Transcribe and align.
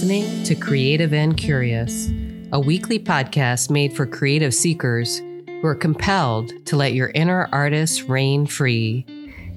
listening 0.00 0.42
to 0.44 0.54
Creative 0.54 1.12
and 1.12 1.36
Curious, 1.36 2.08
a 2.52 2.58
weekly 2.58 2.98
podcast 2.98 3.68
made 3.68 3.92
for 3.92 4.06
creative 4.06 4.54
seekers 4.54 5.18
who 5.18 5.66
are 5.66 5.74
compelled 5.74 6.54
to 6.64 6.76
let 6.76 6.94
your 6.94 7.10
inner 7.14 7.50
artist 7.52 8.08
reign 8.08 8.46
free. 8.46 9.04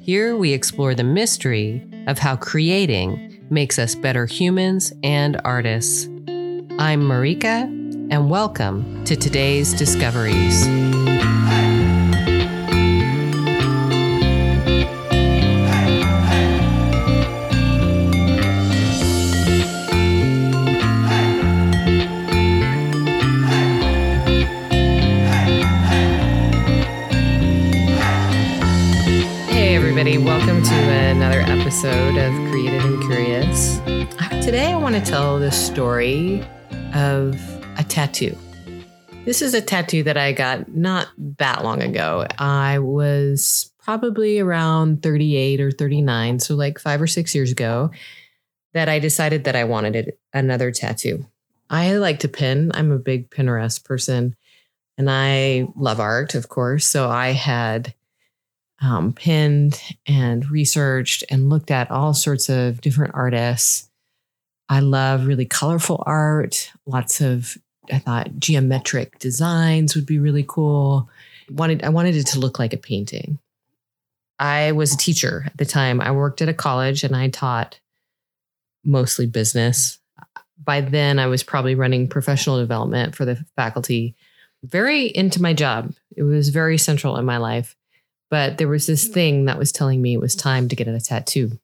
Here 0.02 0.36
we 0.36 0.52
explore 0.52 0.96
the 0.96 1.04
mystery 1.06 1.90
of 2.08 2.20
how 2.20 2.36
creating 2.36 3.42
makes 3.50 3.80
us 3.80 3.96
better 3.96 4.26
humans 4.26 4.92
and 5.02 5.40
artists. 5.46 6.08
I'm 6.78 7.04
Marika, 7.04 7.64
and 8.12 8.30
welcome 8.30 9.06
to 9.06 9.16
today's 9.16 9.74
Discoveries. 9.74 10.68
Episode 31.84 32.16
of 32.16 32.34
Creative 32.50 32.86
and 32.86 33.04
Curious. 33.04 33.80
Uh, 34.18 34.42
today, 34.42 34.72
I 34.72 34.78
want 34.78 34.96
to 34.96 35.02
tell 35.02 35.38
the 35.38 35.52
story 35.52 36.42
of 36.94 37.36
a 37.78 37.84
tattoo. 37.84 38.38
This 39.26 39.42
is 39.42 39.54
a 39.54 39.60
tattoo 39.60 40.02
that 40.04 40.16
I 40.16 40.32
got 40.32 40.74
not 40.74 41.10
that 41.18 41.62
long 41.66 41.82
ago. 41.82 42.26
I 42.40 42.80
was 42.80 43.70
probably 43.80 44.40
around 44.40 45.04
38 45.04 45.60
or 45.60 45.72
39, 45.72 46.40
so 46.40 46.56
like 46.56 46.80
five 46.80 47.02
or 47.02 47.08
six 47.08 47.36
years 47.36 47.52
ago, 47.52 47.92
that 48.72 48.88
I 48.88 49.00
decided 49.00 49.44
that 49.44 49.58
I 49.58 49.66
wanted 49.66 50.14
another 50.32 50.72
tattoo. 50.72 51.26
I 51.70 51.98
like 51.98 52.20
to 52.20 52.30
pin, 52.30 52.72
I'm 52.74 52.94
a 52.94 52.98
big 52.98 53.30
Pinterest 53.30 53.84
person, 53.84 54.38
and 54.98 55.12
I 55.12 55.68
love 55.76 56.00
art, 56.00 56.34
of 56.34 56.48
course. 56.48 56.88
So 56.88 57.10
I 57.10 57.32
had 57.32 57.94
um, 58.82 59.14
pinned 59.14 59.82
and 60.06 60.50
researched 60.50 61.24
and 61.30 61.50
looked 61.50 61.72
at 61.72 61.92
all 61.92 62.14
sorts 62.14 62.50
of 62.50 62.82
different 62.82 63.14
artists. 63.16 63.90
I 64.70 64.80
love 64.80 65.26
really 65.26 65.46
colorful 65.46 66.04
art, 66.06 66.72
lots 66.86 67.22
of 67.22 67.58
I 67.92 68.00
thought 68.00 68.40
geometric 68.40 69.20
designs 69.20 69.96
would 69.96 70.06
be 70.06 70.20
really 70.20 70.46
cool. 70.48 71.10
Wanted 71.50 71.84
I 71.84 71.90
wanted 71.90 72.16
it 72.16 72.28
to 72.28 72.40
look 72.40 72.60
like 72.60 72.74
a 72.74 72.78
painting. 72.78 73.40
I 74.40 74.72
was 74.72 74.94
a 74.94 74.98
teacher 74.98 75.44
at 75.46 75.58
the 75.58 75.66
time. 75.66 76.02
I 76.02 76.12
worked 76.12 76.42
at 76.42 76.50
a 76.50 76.54
college 76.54 77.04
and 77.04 77.16
I 77.16 77.30
taught 77.30 77.80
mostly 78.84 79.26
business. 79.26 80.00
By 80.62 80.82
then 80.82 81.20
I 81.20 81.28
was 81.28 81.44
probably 81.44 81.76
running 81.76 82.08
professional 82.08 82.60
development 82.60 83.16
for 83.16 83.26
the 83.26 83.44
faculty. 83.56 84.16
Very 84.64 85.06
into 85.08 85.42
my 85.42 85.54
job. 85.54 85.94
It 86.16 86.24
was 86.24 86.50
very 86.50 86.78
central 86.78 87.18
in 87.18 87.26
my 87.26 87.38
life. 87.38 87.76
But 88.34 88.58
there 88.58 88.68
was 88.68 88.88
this 88.88 89.08
thing 89.08 89.46
that 89.46 89.60
was 89.60 89.72
telling 89.72 90.02
me 90.02 90.16
it 90.16 90.20
was 90.20 90.34
time 90.36 90.68
to 90.68 90.76
get 90.76 90.88
a 90.88 91.00
tattoo. 91.00 91.60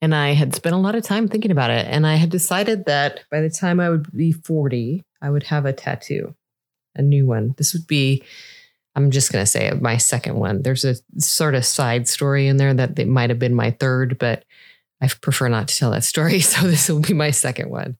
And 0.00 0.14
I 0.14 0.32
had 0.32 0.54
spent 0.54 0.74
a 0.74 0.78
lot 0.78 0.94
of 0.94 1.04
time 1.04 1.28
thinking 1.28 1.50
about 1.50 1.70
it. 1.70 1.86
And 1.90 2.06
I 2.06 2.14
had 2.14 2.30
decided 2.30 2.86
that 2.86 3.24
by 3.30 3.42
the 3.42 3.50
time 3.50 3.80
I 3.80 3.90
would 3.90 4.10
be 4.16 4.32
40, 4.32 5.04
I 5.20 5.28
would 5.28 5.42
have 5.42 5.66
a 5.66 5.74
tattoo, 5.74 6.34
a 6.94 7.02
new 7.02 7.26
one. 7.26 7.54
This 7.58 7.74
would 7.74 7.86
be, 7.86 8.22
I'm 8.94 9.10
just 9.10 9.30
going 9.30 9.42
to 9.42 9.50
say 9.50 9.66
it, 9.66 9.82
my 9.82 9.98
second 9.98 10.36
one. 10.36 10.62
There's 10.62 10.86
a 10.86 10.94
sort 11.18 11.54
of 11.54 11.66
side 11.66 12.08
story 12.08 12.46
in 12.46 12.56
there 12.56 12.72
that 12.72 12.98
it 12.98 13.08
might 13.08 13.28
have 13.28 13.38
been 13.38 13.54
my 13.54 13.72
third, 13.72 14.16
but 14.16 14.42
I 15.02 15.10
prefer 15.20 15.48
not 15.48 15.68
to 15.68 15.76
tell 15.76 15.90
that 15.90 16.02
story. 16.04 16.40
So 16.40 16.66
this 16.66 16.88
will 16.88 17.00
be 17.00 17.12
my 17.12 17.30
second 17.30 17.68
one. 17.68 17.98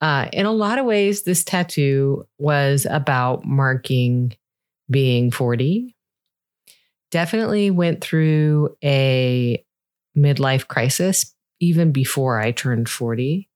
Uh, 0.00 0.30
in 0.32 0.46
a 0.46 0.52
lot 0.52 0.78
of 0.78 0.86
ways, 0.86 1.24
this 1.24 1.44
tattoo 1.44 2.26
was 2.38 2.86
about 2.88 3.44
marking 3.44 4.34
being 4.90 5.30
40. 5.30 5.94
Definitely 7.10 7.70
went 7.70 8.02
through 8.02 8.76
a 8.84 9.64
midlife 10.16 10.66
crisis 10.66 11.34
even 11.60 11.92
before 11.92 12.40
I 12.40 12.52
turned 12.52 12.88
40 12.88 13.48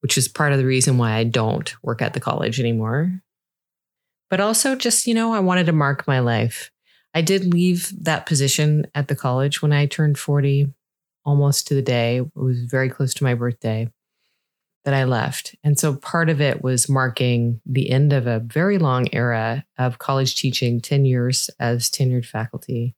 which 0.00 0.16
is 0.16 0.28
part 0.28 0.52
of 0.52 0.58
the 0.58 0.66
reason 0.66 0.98
why 0.98 1.12
I 1.14 1.24
don't 1.24 1.74
work 1.82 2.02
at 2.02 2.14
the 2.14 2.20
college 2.20 2.60
anymore. 2.60 3.20
But 4.30 4.40
also, 4.40 4.76
just, 4.76 5.06
you 5.06 5.14
know, 5.14 5.32
I 5.32 5.40
wanted 5.40 5.66
to 5.66 5.72
mark 5.72 6.06
my 6.06 6.20
life. 6.20 6.70
I 7.14 7.22
did 7.22 7.52
leave 7.52 7.92
that 8.04 8.26
position 8.26 8.86
at 8.94 9.08
the 9.08 9.16
college 9.16 9.62
when 9.62 9.72
I 9.72 9.86
turned 9.86 10.18
40, 10.18 10.72
almost 11.24 11.66
to 11.68 11.74
the 11.74 11.82
day. 11.82 12.18
It 12.18 12.30
was 12.34 12.60
very 12.64 12.90
close 12.90 13.14
to 13.14 13.24
my 13.24 13.34
birthday 13.34 13.90
that 14.84 14.94
I 14.94 15.04
left. 15.04 15.54
And 15.62 15.78
so 15.78 15.96
part 15.96 16.30
of 16.30 16.40
it 16.40 16.62
was 16.62 16.88
marking 16.88 17.60
the 17.66 17.90
end 17.90 18.12
of 18.12 18.26
a 18.26 18.40
very 18.40 18.78
long 18.78 19.08
era 19.12 19.64
of 19.76 19.98
college 19.98 20.36
teaching, 20.36 20.80
10 20.80 21.04
years 21.04 21.50
as 21.60 21.90
tenured 21.90 22.26
faculty. 22.26 22.94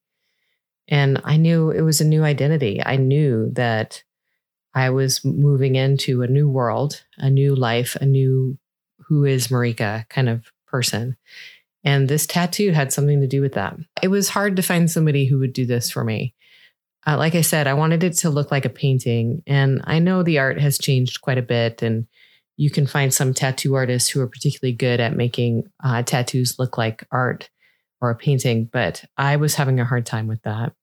And 0.89 1.21
I 1.25 1.37
knew 1.37 1.71
it 1.71 1.83
was 1.83 2.01
a 2.01 2.07
new 2.07 2.23
identity. 2.23 2.83
I 2.85 2.97
knew 2.97 3.51
that 3.53 4.03
I 4.75 4.91
was 4.91 5.25
moving 5.25 5.77
into 5.77 6.23
a 6.23 6.29
new 6.29 6.49
world, 6.49 7.03
a 7.19 7.31
new 7.31 7.55
life, 7.55 7.97
a 8.01 8.07
new 8.07 8.59
who 9.07 9.25
is 9.25 9.49
Marika 9.49 10.09
kind 10.09 10.29
of 10.29 10.53
person. 10.67 11.17
And 11.83 12.09
this 12.09 12.27
tattoo 12.27 12.73
had 12.73 12.93
something 12.93 13.21
to 13.21 13.27
do 13.27 13.41
with 13.41 13.55
that. 13.55 13.77
It 14.03 14.09
was 14.09 14.29
hard 14.29 14.57
to 14.57 14.63
find 14.63 14.91
somebody 14.91 15.25
who 15.27 15.39
would 15.39 15.53
do 15.53 15.67
this 15.67 15.91
for 15.91 16.05
me. 16.05 16.35
Uh, 17.07 17.17
like 17.17 17.35
I 17.35 17.41
said, 17.41 17.67
I 17.67 17.75
wanted 17.75 18.05
it 18.05 18.15
to 18.19 18.31
look 18.31 18.51
like 18.51 18.65
a 18.65 18.71
painting. 18.71 19.43
And 19.47 19.81
I 19.85 19.99
know 19.99 20.23
the 20.23 20.39
art 20.39 20.61
has 20.61 20.79
changed 20.79 21.21
quite 21.23 21.39
a 21.39 21.43
bit. 21.43 21.83
And 21.83 22.07
you 22.57 22.71
can 22.71 22.87
find 22.87 23.13
some 23.13 23.33
tattoo 23.33 23.75
artists 23.75 24.11
who 24.11 24.21
are 24.21 24.27
particularly 24.27 24.75
good 24.75 25.01
at 25.01 25.17
making 25.17 25.65
uh, 25.83 26.03
tattoos 26.03 26.59
look 26.59 26.77
like 26.77 27.07
art 27.11 27.49
or 28.01 28.11
a 28.11 28.17
painting. 28.17 28.69
But 28.71 29.05
I 29.17 29.37
was 29.37 29.55
having 29.55 29.81
a 29.81 29.85
hard 29.85 30.05
time 30.05 30.27
with 30.27 30.43
that 30.43 30.75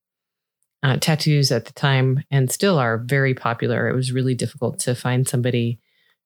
uh, 0.83 0.97
tattoos 0.97 1.51
at 1.51 1.65
the 1.65 1.73
time 1.73 2.23
and 2.31 2.51
still 2.51 2.77
are 2.77 2.97
very 2.97 3.33
popular. 3.33 3.89
It 3.89 3.95
was 3.95 4.11
really 4.11 4.35
difficult 4.35 4.79
to 4.79 4.95
find 4.95 5.27
somebody 5.27 5.79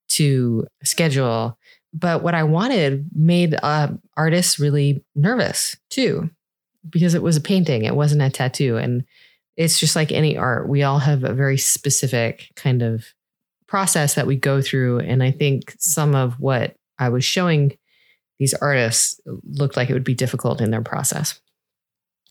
to 0.09 0.67
schedule. 0.83 1.57
But 1.93 2.23
what 2.23 2.35
I 2.35 2.43
wanted 2.43 3.09
made 3.15 3.57
uh, 3.61 3.89
artists 4.15 4.59
really 4.59 5.03
nervous 5.15 5.77
too, 5.89 6.29
because 6.89 7.13
it 7.13 7.23
was 7.23 7.37
a 7.37 7.41
painting, 7.41 7.85
it 7.85 7.95
wasn't 7.95 8.21
a 8.21 8.29
tattoo. 8.29 8.77
And 8.77 9.03
it's 9.61 9.79
just 9.79 9.95
like 9.95 10.11
any 10.11 10.35
art. 10.35 10.67
We 10.67 10.81
all 10.81 10.97
have 10.97 11.23
a 11.23 11.33
very 11.33 11.57
specific 11.57 12.49
kind 12.55 12.81
of 12.81 13.05
process 13.67 14.15
that 14.15 14.25
we 14.25 14.35
go 14.35 14.59
through. 14.59 14.99
And 14.99 15.21
I 15.21 15.29
think 15.29 15.75
some 15.77 16.15
of 16.15 16.39
what 16.39 16.75
I 16.97 17.09
was 17.09 17.23
showing 17.23 17.77
these 18.39 18.55
artists 18.55 19.19
looked 19.43 19.77
like 19.77 19.89
it 19.89 19.93
would 19.93 20.03
be 20.03 20.15
difficult 20.15 20.61
in 20.61 20.71
their 20.71 20.81
process. 20.81 21.39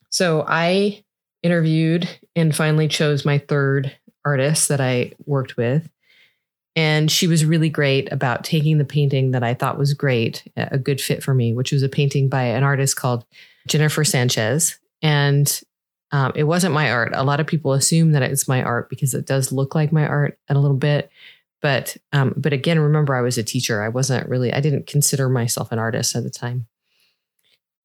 So 0.08 0.44
I 0.48 1.04
interviewed 1.44 2.08
and 2.34 2.54
finally 2.54 2.88
chose 2.88 3.24
my 3.24 3.38
third 3.38 3.97
artist 4.24 4.68
that 4.68 4.80
I 4.80 5.12
worked 5.24 5.56
with. 5.56 5.88
And 6.74 7.10
she 7.10 7.28
was 7.28 7.44
really 7.44 7.70
great 7.70 8.10
about 8.12 8.42
taking 8.42 8.78
the 8.78 8.84
painting 8.84 9.30
that 9.30 9.44
I 9.44 9.54
thought 9.54 9.78
was 9.78 9.94
great, 9.94 10.42
a 10.56 10.78
good 10.78 11.00
fit 11.00 11.22
for 11.22 11.32
me, 11.32 11.52
which 11.52 11.70
was 11.70 11.84
a 11.84 11.88
painting 11.88 12.28
by 12.28 12.42
an 12.42 12.64
artist 12.64 12.97
called 12.97 13.24
Jennifer 13.68 14.02
Sanchez. 14.02 14.78
And 15.00 15.60
um, 16.12 16.32
it 16.34 16.44
wasn't 16.44 16.75
my 16.75 16.91
art. 16.91 17.12
A 17.15 17.25
lot 17.25 17.41
of 17.41 17.47
people 17.47 17.72
assume 17.72 18.12
that 18.12 18.22
it's 18.22 18.48
my 18.48 18.62
art 18.62 18.91
because 18.91 19.15
it 19.15 19.26
does 19.26 19.53
look 19.53 19.75
like 19.75 19.93
my 19.93 20.06
art 20.06 20.38
a 20.48 20.54
little 20.54 20.76
bit. 20.76 21.10
But 21.62 21.97
um, 22.12 22.34
but 22.37 22.53
again, 22.53 22.78
remember 22.78 23.15
I 23.15 23.21
was 23.21 23.38
a 23.38 23.43
teacher. 23.43 23.82
I 23.82 23.88
wasn't 23.88 24.28
really. 24.28 24.53
I 24.53 24.60
didn't 24.60 24.87
consider 24.87 25.28
myself 25.28 25.72
an 25.72 25.78
artist 25.78 26.16
at 26.16 26.22
the 26.22 26.31
time. 26.31 26.66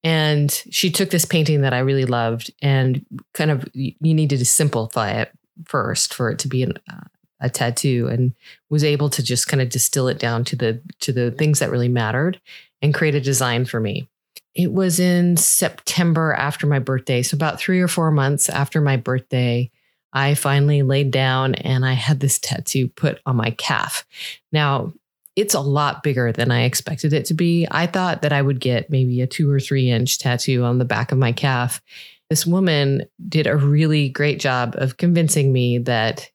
And 0.02 0.50
she 0.70 0.90
took 0.90 1.10
this 1.10 1.24
painting 1.24 1.62
that 1.62 1.74
I 1.74 1.80
really 1.80 2.04
loved 2.04 2.52
and 2.62 3.04
kind 3.34 3.50
of, 3.50 3.68
you 3.74 3.94
needed 4.00 4.38
to 4.38 4.44
simplify 4.44 5.10
it 5.10 5.32
first 5.64 6.14
for 6.14 6.30
it 6.30 6.38
to 6.40 6.48
be 6.48 6.62
an, 6.62 6.74
uh, 6.88 7.08
a 7.40 7.50
tattoo 7.50 8.06
and 8.08 8.32
was 8.70 8.84
able 8.84 9.10
to 9.10 9.22
just 9.22 9.48
kind 9.48 9.60
of 9.60 9.68
distill 9.68 10.06
it 10.06 10.18
down 10.18 10.44
to 10.44 10.56
the 10.56 10.80
to 11.00 11.12
the 11.12 11.32
things 11.32 11.58
that 11.58 11.70
really 11.70 11.88
mattered 11.88 12.40
and 12.80 12.94
create 12.94 13.14
a 13.14 13.20
design 13.20 13.64
for 13.64 13.80
me. 13.80 14.08
It 14.56 14.72
was 14.72 14.98
in 14.98 15.36
September 15.36 16.32
after 16.32 16.66
my 16.66 16.78
birthday, 16.78 17.22
so 17.22 17.34
about 17.34 17.60
3 17.60 17.78
or 17.80 17.88
4 17.88 18.10
months 18.10 18.48
after 18.48 18.80
my 18.80 18.96
birthday, 18.96 19.70
I 20.14 20.34
finally 20.34 20.82
laid 20.82 21.10
down 21.10 21.54
and 21.56 21.84
I 21.84 21.92
had 21.92 22.20
this 22.20 22.38
tattoo 22.38 22.88
put 22.88 23.20
on 23.26 23.36
my 23.36 23.50
calf. 23.50 24.06
Now, 24.52 24.94
it's 25.36 25.52
a 25.52 25.60
lot 25.60 26.02
bigger 26.02 26.32
than 26.32 26.50
I 26.50 26.62
expected 26.62 27.12
it 27.12 27.26
to 27.26 27.34
be. 27.34 27.68
I 27.70 27.86
thought 27.86 28.22
that 28.22 28.32
I 28.32 28.40
would 28.40 28.58
get 28.58 28.88
maybe 28.88 29.20
a 29.20 29.26
two 29.26 29.50
or 29.50 29.60
three 29.60 29.90
inch 29.90 30.18
tattoo 30.18 30.64
on 30.64 30.78
the 30.78 30.86
back 30.86 31.12
of 31.12 31.18
my 31.18 31.32
calf. 31.32 31.82
This 32.30 32.46
woman 32.46 33.04
did 33.28 33.46
a 33.46 33.58
really 33.58 34.08
great 34.08 34.40
job 34.40 34.74
of 34.78 34.96
convincing 34.96 35.52
me 35.52 35.76
that 35.80 36.30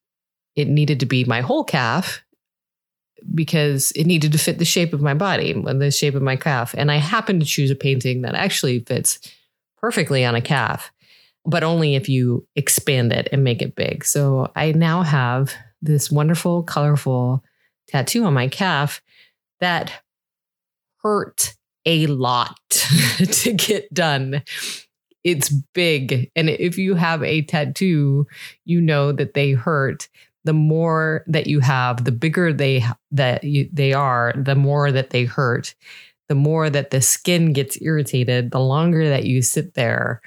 it 0.55 0.67
needed 0.67 0.99
to 0.99 1.07
be 1.07 1.23
my 1.23 1.41
whole 1.41 1.63
calf 1.63 2.21
because 3.33 3.91
it 3.91 4.05
needed 4.05 4.31
to 4.31 4.37
fit 4.37 4.57
the 4.59 4.65
shape 4.65 4.93
of 4.93 5.01
my 5.01 5.13
body, 5.13 5.51
and 5.51 5.81
the 5.81 5.91
shape 5.91 6.15
of 6.15 6.21
my 6.21 6.35
calf. 6.35 6.73
And 6.77 6.91
I 6.91 6.97
happened 6.97 7.41
to 7.41 7.47
choose 7.47 7.71
a 7.71 7.75
painting 7.75 8.21
that 8.21 8.35
actually 8.35 8.79
fits 8.79 9.19
perfectly 9.77 10.23
on 10.25 10.35
a 10.35 10.41
calf, 10.41 10.91
but 11.45 11.63
only 11.63 11.95
if 11.95 12.07
you 12.07 12.47
expand 12.55 13.11
it 13.11 13.27
and 13.31 13.43
make 13.43 13.61
it 13.61 13.75
big. 13.75 14.05
So 14.05 14.51
I 14.55 14.71
now 14.71 15.01
have 15.01 15.53
this 15.81 16.11
wonderful, 16.11 16.63
colorful, 16.63 17.43
tattoo 17.87 18.23
on 18.25 18.33
my 18.33 18.47
calf 18.47 19.01
that 19.59 19.91
hurt 20.97 21.55
a 21.85 22.07
lot 22.07 22.57
to 23.17 23.53
get 23.53 23.93
done. 23.93 24.43
It's 25.23 25.49
big. 25.49 26.31
And 26.35 26.49
if 26.49 26.77
you 26.77 26.95
have 26.95 27.23
a 27.23 27.43
tattoo, 27.43 28.27
you 28.65 28.81
know 28.81 29.11
that 29.11 29.33
they 29.33 29.51
hurt. 29.51 30.09
The 30.43 30.53
more 30.53 31.23
that 31.27 31.47
you 31.47 31.59
have, 31.59 32.03
the 32.03 32.11
bigger 32.11 32.51
they 32.51 32.83
that 33.11 33.43
you, 33.43 33.69
they 33.71 33.93
are, 33.93 34.33
the 34.35 34.55
more 34.55 34.91
that 34.91 35.11
they 35.11 35.25
hurt. 35.25 35.75
The 36.29 36.35
more 36.35 36.69
that 36.69 36.91
the 36.91 37.01
skin 37.01 37.51
gets 37.51 37.81
irritated, 37.81 38.51
the 38.51 38.59
longer 38.59 39.09
that 39.09 39.25
you 39.25 39.41
sit 39.41 39.73
there. 39.73 40.21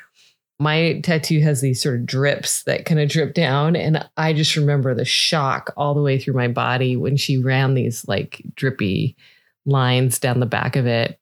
My 0.61 1.01
tattoo 1.03 1.41
has 1.41 1.61
these 1.61 1.83
sort 1.83 1.97
of 1.97 2.07
drips 2.07 2.63
that 2.65 2.85
kind 2.85 3.01
of 3.01 3.09
drip 3.09 3.35
down. 3.35 3.75
And 3.75 4.09
I 4.17 4.35
just 4.35 4.55
remember 4.55 4.95
the 4.95 5.05
shock 5.05 5.73
all 5.77 5.95
the 5.95 6.03
way 6.03 6.19
through 6.19 6.35
my 6.35 6.49
body 6.49 6.97
when 6.97 7.17
she 7.17 7.39
ran 7.39 7.75
these 7.75 8.07
like 8.07 8.43
drippy 8.55 9.17
lines 9.67 10.19
down 10.19 10.41
the 10.41 10.47
back 10.47 10.77
of 10.77 10.87
it 10.87 11.19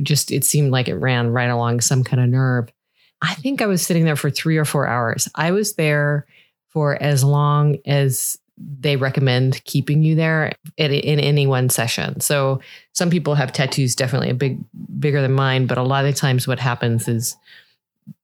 just 0.00 0.30
it 0.30 0.44
seemed 0.44 0.70
like 0.70 0.88
it 0.88 0.94
ran 0.94 1.30
right 1.30 1.50
along 1.50 1.80
some 1.80 2.04
kind 2.04 2.22
of 2.22 2.28
nerve. 2.28 2.72
I 3.20 3.34
think 3.34 3.60
I 3.60 3.66
was 3.66 3.84
sitting 3.84 4.04
there 4.04 4.16
for 4.16 4.30
three 4.30 4.56
or 4.56 4.64
four 4.64 4.86
hours. 4.86 5.28
I 5.34 5.52
was 5.52 5.74
there 5.74 6.26
for 6.72 7.00
as 7.02 7.22
long 7.22 7.78
as 7.86 8.38
they 8.58 8.96
recommend 8.96 9.62
keeping 9.64 10.02
you 10.02 10.14
there 10.14 10.52
in, 10.76 10.92
in 10.92 11.18
any 11.18 11.46
one 11.46 11.68
session. 11.68 12.20
So 12.20 12.60
some 12.92 13.10
people 13.10 13.34
have 13.34 13.52
tattoos 13.52 13.94
definitely 13.94 14.30
a 14.30 14.34
big 14.34 14.58
bigger 14.98 15.20
than 15.20 15.32
mine, 15.32 15.66
but 15.66 15.78
a 15.78 15.82
lot 15.82 16.04
of 16.04 16.14
times 16.14 16.46
what 16.46 16.58
happens 16.58 17.08
is 17.08 17.36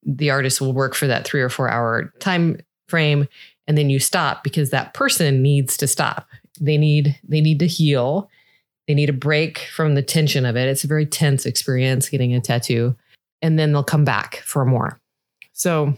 the 0.05 0.31
artist 0.31 0.61
will 0.61 0.73
work 0.73 0.95
for 0.95 1.06
that 1.06 1.27
3 1.27 1.41
or 1.41 1.49
4 1.49 1.69
hour 1.69 2.12
time 2.19 2.59
frame 2.89 3.27
and 3.67 3.77
then 3.77 3.91
you 3.91 3.99
stop 3.99 4.43
because 4.43 4.71
that 4.71 4.94
person 4.94 5.43
needs 5.43 5.77
to 5.77 5.87
stop. 5.87 6.29
They 6.61 6.79
need 6.79 7.19
they 7.27 7.41
need 7.41 7.59
to 7.61 7.67
heal 7.67 8.31
they 8.89 8.94
need 8.94 9.11
a 9.11 9.12
break 9.12 9.59
from 9.59 9.94
the 9.94 10.03
tension 10.03 10.47
of 10.47 10.56
it. 10.56 10.67
It's 10.67 10.83
a 10.83 10.89
very 10.89 11.05
tense 11.05 11.44
experience 11.44 12.09
getting 12.09 12.35
a 12.35 12.41
tattoo. 12.41 12.97
And 13.43 13.59
then 13.59 13.71
they'll 13.71 13.85
come 13.85 14.05
back 14.05 14.37
for 14.39 14.65
more. 14.65 14.99
So 15.53 15.94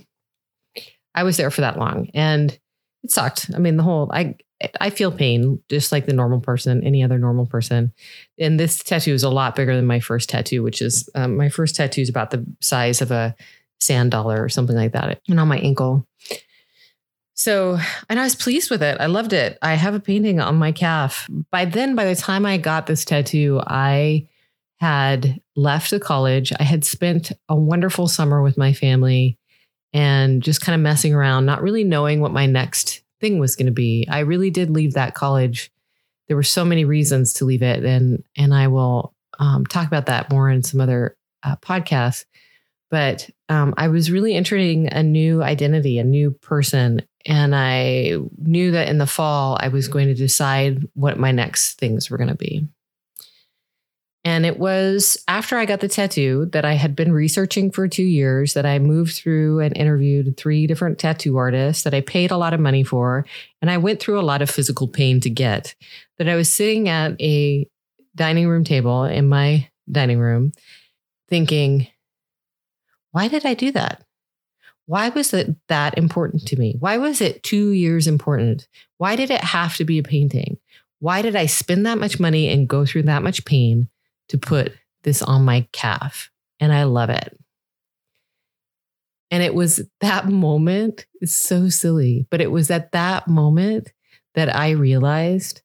I 1.15 1.23
was 1.23 1.37
there 1.37 1.51
for 1.51 1.61
that 1.63 1.79
long 1.79 2.09
and 2.15 2.59
it 3.03 3.11
sucked. 3.11 3.51
I 3.55 3.59
mean, 3.59 3.77
the 3.77 3.83
whole, 3.83 4.11
I, 4.13 4.37
I 4.81 4.91
feel 4.91 5.11
pain 5.11 5.63
just 5.71 5.91
like 5.91 6.07
the 6.07 6.13
normal 6.13 6.41
person, 6.41 6.85
any 6.85 7.03
other 7.03 7.19
normal 7.19 7.47
person. 7.47 7.93
And 8.39 8.61
this 8.61 8.83
tattoo 8.83 9.15
is 9.15 9.23
a 9.23 9.31
lot 9.31 9.57
bigger 9.57 9.75
than 9.75 9.87
my 9.87 10.01
first 10.01 10.29
tattoo, 10.29 10.63
which 10.63 10.83
is 10.83 11.09
um, 11.15 11.37
my 11.37 11.49
first 11.49 11.77
tattoo 11.77 12.03
is 12.03 12.09
about 12.09 12.31
the 12.31 12.45
size 12.61 13.01
of 13.01 13.11
a 13.11 13.35
sand 13.81 14.11
dollar 14.11 14.43
or 14.43 14.49
something 14.49 14.77
like 14.77 14.93
that, 14.93 15.21
and 15.29 15.41
on 15.41 15.49
my 15.49 15.59
ankle. 15.59 16.07
So, 17.33 17.79
and 18.11 18.21
I 18.21 18.25
was 18.25 18.35
pleased 18.35 18.71
with 18.71 18.83
it. 18.83 18.99
I 19.01 19.07
loved 19.07 19.33
it. 19.33 19.57
I 19.63 19.75
have 19.75 19.95
a 19.95 20.01
painting 20.01 20.41
on 20.41 20.57
my 20.57 20.73
calf. 20.73 21.27
By 21.51 21.65
then, 21.65 21.95
by 21.95 22.05
the 22.05 22.15
time 22.15 22.45
I 22.45 22.59
got 22.59 22.87
this 22.87 23.07
tattoo, 23.07 23.63
I 23.67 24.29
had 24.79 25.41
left 25.57 25.91
the 25.91 26.01
college. 26.01 26.53
I 26.61 26.65
had 26.65 26.85
spent 26.85 27.33
a 27.49 27.57
wonderful 27.57 28.09
summer 28.09 28.43
with 28.43 28.59
my 28.59 28.75
family 28.75 29.39
and 29.93 30.43
just 30.43 30.61
kind 30.61 30.75
of 30.75 30.81
messing 30.81 31.15
around, 31.15 31.47
not 31.47 31.63
really 31.63 31.85
knowing 31.85 32.21
what 32.21 32.33
my 32.33 32.47
next 32.47 33.03
thing 33.21 33.39
was 33.39 33.57
going 33.57 33.67
to 33.67 33.73
be. 33.73 34.07
I 34.09 34.21
really 34.21 34.51
did 34.51 34.71
leave 34.71 34.95
that 34.95 35.15
college. 35.15 35.71
There 36.29 36.37
were 36.37 36.43
so 36.43 36.65
many 36.65 36.85
reasons 36.85 37.35
to 37.35 37.45
leave 37.45 37.63
it, 37.63 37.85
and 37.85 38.23
and 38.37 38.55
I 38.55 38.69
will 38.69 39.15
um, 39.39 39.67
talk 39.67 39.87
about 39.87 40.07
that 40.07 40.31
more 40.31 40.49
in 40.49 40.63
some 40.63 40.81
other 40.81 41.17
uh, 41.43 41.57
podcasts. 41.57 42.25
But 42.91 43.31
um, 43.49 43.75
I 43.77 43.89
was 43.89 44.11
really 44.11 44.35
entering 44.35 44.93
a 44.93 45.03
new 45.03 45.43
identity, 45.43 45.99
a 45.99 46.05
new 46.05 46.33
person, 46.33 47.03
and 47.27 47.55
I 47.55 48.17
knew 48.39 48.73
that 48.73 48.89
in 48.89 48.99
the 48.99 49.07
fall, 49.07 49.59
I 49.61 49.69
was 49.69 49.89
going 49.89 50.09
to 50.09 50.15
decide 50.15 50.89
what 50.95 51.19
my 51.19 51.31
next 51.31 51.79
things 51.79 52.11
were 52.11 52.19
going 52.19 52.31
to 52.31 52.35
be. 52.35 52.67
And 54.23 54.45
it 54.45 54.59
was 54.59 55.23
after 55.29 55.57
I 55.57 55.65
got 55.65 55.81
the 55.81 55.89
tattoo 55.89 56.47
that 56.53 56.65
I 56.65 56.75
had 56.75 56.95
been 56.95 57.13
researching 57.13 57.71
for 57.71 57.89
two 57.89 58.03
years 58.03 58.53
that 58.53 58.67
I 58.67 58.79
moved 58.79 59.15
through 59.15 59.61
and 59.61 59.75
interviewed 59.77 60.37
three 60.37 60.67
different 60.67 60.99
tattoo 60.99 61.39
artists 61.39 61.85
that 61.85 61.95
I 61.95 62.03
paid 62.03 62.31
a 62.31 62.37
lot 62.37 62.53
of 62.53 62.61
money 62.61 62.85
for. 62.85 63.25
And 63.63 63.71
I 63.71 63.79
went 63.79 63.99
through 63.99 64.21
a 64.21 64.23
lot 64.23 64.43
of 64.43 64.51
physical 64.51 64.89
pain 64.89 65.21
to 65.21 65.31
get 65.31 65.75
that 66.19 66.29
I 66.29 66.37
was 66.37 66.53
sitting 66.53 66.89
at 66.89 67.19
a 67.21 67.67
dining 68.15 68.47
room 68.47 68.65
table 68.65 69.05
in 69.05 69.29
my 69.29 69.69
dining 69.91 70.19
room 70.19 70.53
thinking, 71.29 71.87
why 73.13 73.29
did 73.29 73.47
I 73.47 73.55
do 73.55 73.73
that? 73.73 74.05
why 74.91 75.09
was 75.09 75.33
it 75.33 75.55
that 75.69 75.97
important 75.97 76.45
to 76.49 76.57
me? 76.57 76.75
Why 76.81 76.97
was 76.97 77.21
it 77.21 77.45
two 77.45 77.71
years 77.71 78.09
important? 78.09 78.67
Why 78.99 79.15
did 79.15 79.31
it 79.31 79.45
have 79.45 79.77
to 79.77 79.85
be 79.85 80.01
a 80.01 80.03
painting? 80.03 80.59
Why 80.99 81.23
did 81.23 81.37
I 81.37 81.47
spend 81.47 81.87
that 81.87 81.99
much 81.99 82.19
money 82.19 82.49
and 82.49 82.67
go 82.67 82.85
through 82.85 83.05
that 83.05 83.23
much 83.23 83.45
pain 83.45 83.89
to 84.31 84.39
put 84.39 84.73
this 85.05 85.23
on 85.23 85.45
my 85.45 85.69
calf? 85.73 86.31
And 86.59 86.73
I 86.73 86.85
love 86.85 87.11
it. 87.11 87.37
And 89.31 89.43
it 89.43 89.55
was 89.55 89.83
that 90.01 90.29
moment, 90.29 91.07
it's 91.21 91.35
so 91.35 91.69
silly, 91.69 92.27
but 92.31 92.41
it 92.41 92.51
was 92.51 92.71
at 92.71 92.93
that 92.93 93.29
moment 93.29 93.93
that 94.35 94.55
I 94.55 94.71
realized, 94.71 95.63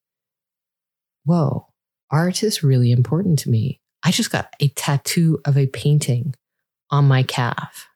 whoa, 1.23 1.67
art 2.11 2.43
is 2.43 2.63
really 2.63 2.91
important 2.91 3.39
to 3.39 3.49
me. 3.49 3.81
I 4.03 4.11
just 4.11 4.31
got 4.31 4.53
a 4.59 4.67
tattoo 4.69 5.39
of 5.45 5.57
a 5.57 5.65
painting 5.65 6.35
on 6.91 7.05
my 7.05 7.23
calf. 7.23 7.87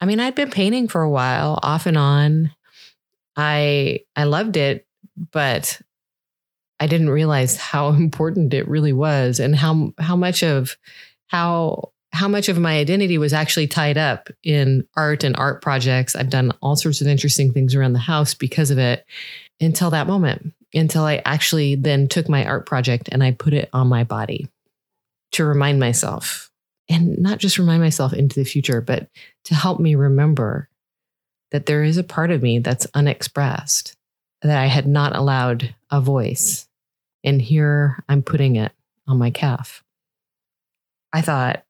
I 0.00 0.04
mean, 0.04 0.20
I'd 0.20 0.34
been 0.34 0.50
painting 0.50 0.88
for 0.88 1.00
a 1.00 1.10
while, 1.10 1.58
off 1.62 1.86
and 1.86 1.96
on. 1.96 2.50
I 3.36 4.00
I 4.14 4.24
loved 4.24 4.58
it, 4.58 4.86
but 5.32 5.80
I 6.80 6.86
didn't 6.86 7.10
realize 7.10 7.56
how 7.56 7.88
important 7.90 8.54
it 8.54 8.68
really 8.68 8.92
was 8.92 9.40
and 9.40 9.54
how 9.54 9.92
how 9.98 10.16
much 10.16 10.42
of 10.42 10.76
how 11.28 11.92
how 12.12 12.28
much 12.28 12.48
of 12.48 12.58
my 12.58 12.78
identity 12.78 13.18
was 13.18 13.32
actually 13.32 13.66
tied 13.66 13.98
up 13.98 14.30
in 14.42 14.86
art 14.96 15.22
and 15.22 15.36
art 15.36 15.60
projects. 15.60 16.16
I've 16.16 16.30
done 16.30 16.52
all 16.62 16.76
sorts 16.76 17.00
of 17.00 17.06
interesting 17.06 17.52
things 17.52 17.74
around 17.74 17.92
the 17.92 17.98
house 17.98 18.32
because 18.32 18.70
of 18.70 18.78
it 18.78 19.04
until 19.60 19.90
that 19.90 20.06
moment, 20.06 20.54
until 20.72 21.04
I 21.04 21.20
actually 21.24 21.74
then 21.74 22.08
took 22.08 22.28
my 22.28 22.46
art 22.46 22.64
project 22.64 23.08
and 23.12 23.22
I 23.22 23.32
put 23.32 23.52
it 23.52 23.68
on 23.72 23.88
my 23.88 24.04
body 24.04 24.48
to 25.32 25.44
remind 25.44 25.78
myself 25.78 26.50
and 26.88 27.18
not 27.18 27.38
just 27.38 27.58
remind 27.58 27.82
myself 27.82 28.12
into 28.12 28.38
the 28.38 28.44
future, 28.44 28.80
but 28.80 29.08
to 29.44 29.54
help 29.54 29.80
me 29.80 29.94
remember 29.94 30.68
that 31.50 31.66
there 31.66 31.82
is 31.82 31.96
a 31.96 32.04
part 32.04 32.30
of 32.30 32.42
me 32.42 32.58
that's 32.58 32.86
unexpressed, 32.94 33.95
that 34.46 34.62
I 34.62 34.66
had 34.66 34.86
not 34.86 35.14
allowed 35.14 35.74
a 35.90 36.00
voice. 36.00 36.68
And 37.24 37.40
here 37.40 38.02
I'm 38.08 38.22
putting 38.22 38.56
it 38.56 38.72
on 39.06 39.18
my 39.18 39.30
calf. 39.30 39.82
I 41.12 41.22
thought, 41.22 41.64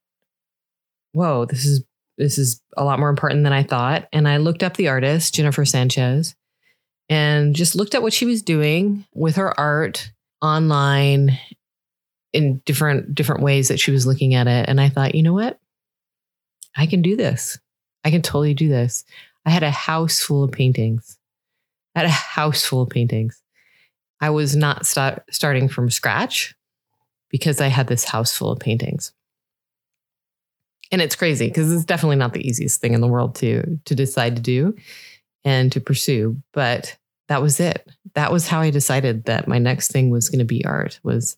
whoa, 1.13 1.45
this 1.45 1.65
is 1.65 1.83
this 2.17 2.37
is 2.37 2.61
a 2.75 2.83
lot 2.83 2.99
more 2.99 3.09
important 3.09 3.43
than 3.43 3.53
I 3.53 3.61
thought. 3.61 4.07
And 4.11 4.27
I 4.27 4.37
looked 4.37 4.63
up 4.63 4.75
the 4.75 4.87
artist, 4.87 5.35
Jennifer 5.35 5.65
Sanchez, 5.65 6.35
and 7.09 7.55
just 7.55 7.75
looked 7.75 7.93
at 7.93 8.01
what 8.01 8.13
she 8.13 8.25
was 8.25 8.41
doing 8.41 9.05
with 9.13 9.35
her 9.35 9.57
art 9.59 10.11
online 10.41 11.37
in 12.33 12.61
different 12.65 13.15
different 13.15 13.41
ways 13.41 13.69
that 13.69 13.79
she 13.79 13.91
was 13.91 14.05
looking 14.05 14.35
at 14.35 14.47
it 14.47 14.67
and 14.67 14.79
i 14.79 14.89
thought 14.89 15.15
you 15.15 15.23
know 15.23 15.33
what 15.33 15.59
i 16.75 16.85
can 16.85 17.01
do 17.01 17.15
this 17.15 17.57
i 18.03 18.11
can 18.11 18.21
totally 18.21 18.53
do 18.53 18.67
this 18.67 19.03
i 19.45 19.49
had 19.49 19.63
a 19.63 19.71
house 19.71 20.19
full 20.19 20.43
of 20.43 20.51
paintings 20.51 21.16
had 21.97 22.05
a 22.05 22.09
house 22.09 22.63
full 22.63 22.83
of 22.83 22.89
paintings. 22.89 23.41
I 24.21 24.29
was 24.29 24.55
not 24.55 24.85
start, 24.85 25.23
starting 25.31 25.67
from 25.67 25.89
scratch 25.89 26.55
because 27.29 27.59
i 27.59 27.67
had 27.67 27.87
this 27.87 28.03
house 28.03 28.35
full 28.37 28.51
of 28.51 28.59
paintings. 28.59 29.13
And 30.91 31.01
it's 31.01 31.15
crazy 31.15 31.47
because 31.47 31.71
it's 31.73 31.85
definitely 31.85 32.15
not 32.17 32.33
the 32.33 32.47
easiest 32.47 32.79
thing 32.79 32.93
in 32.93 33.01
the 33.01 33.07
world 33.07 33.35
to 33.35 33.79
to 33.85 33.95
decide 33.95 34.35
to 34.35 34.41
do 34.41 34.75
and 35.43 35.71
to 35.71 35.81
pursue 35.81 36.41
but 36.53 36.97
that 37.29 37.41
was 37.41 37.59
it. 37.59 37.85
That 38.13 38.31
was 38.31 38.47
how 38.47 38.61
i 38.61 38.69
decided 38.69 39.25
that 39.25 39.47
my 39.47 39.57
next 39.57 39.91
thing 39.91 40.11
was 40.11 40.29
going 40.29 40.39
to 40.39 40.45
be 40.45 40.63
art 40.65 40.99
was 41.03 41.35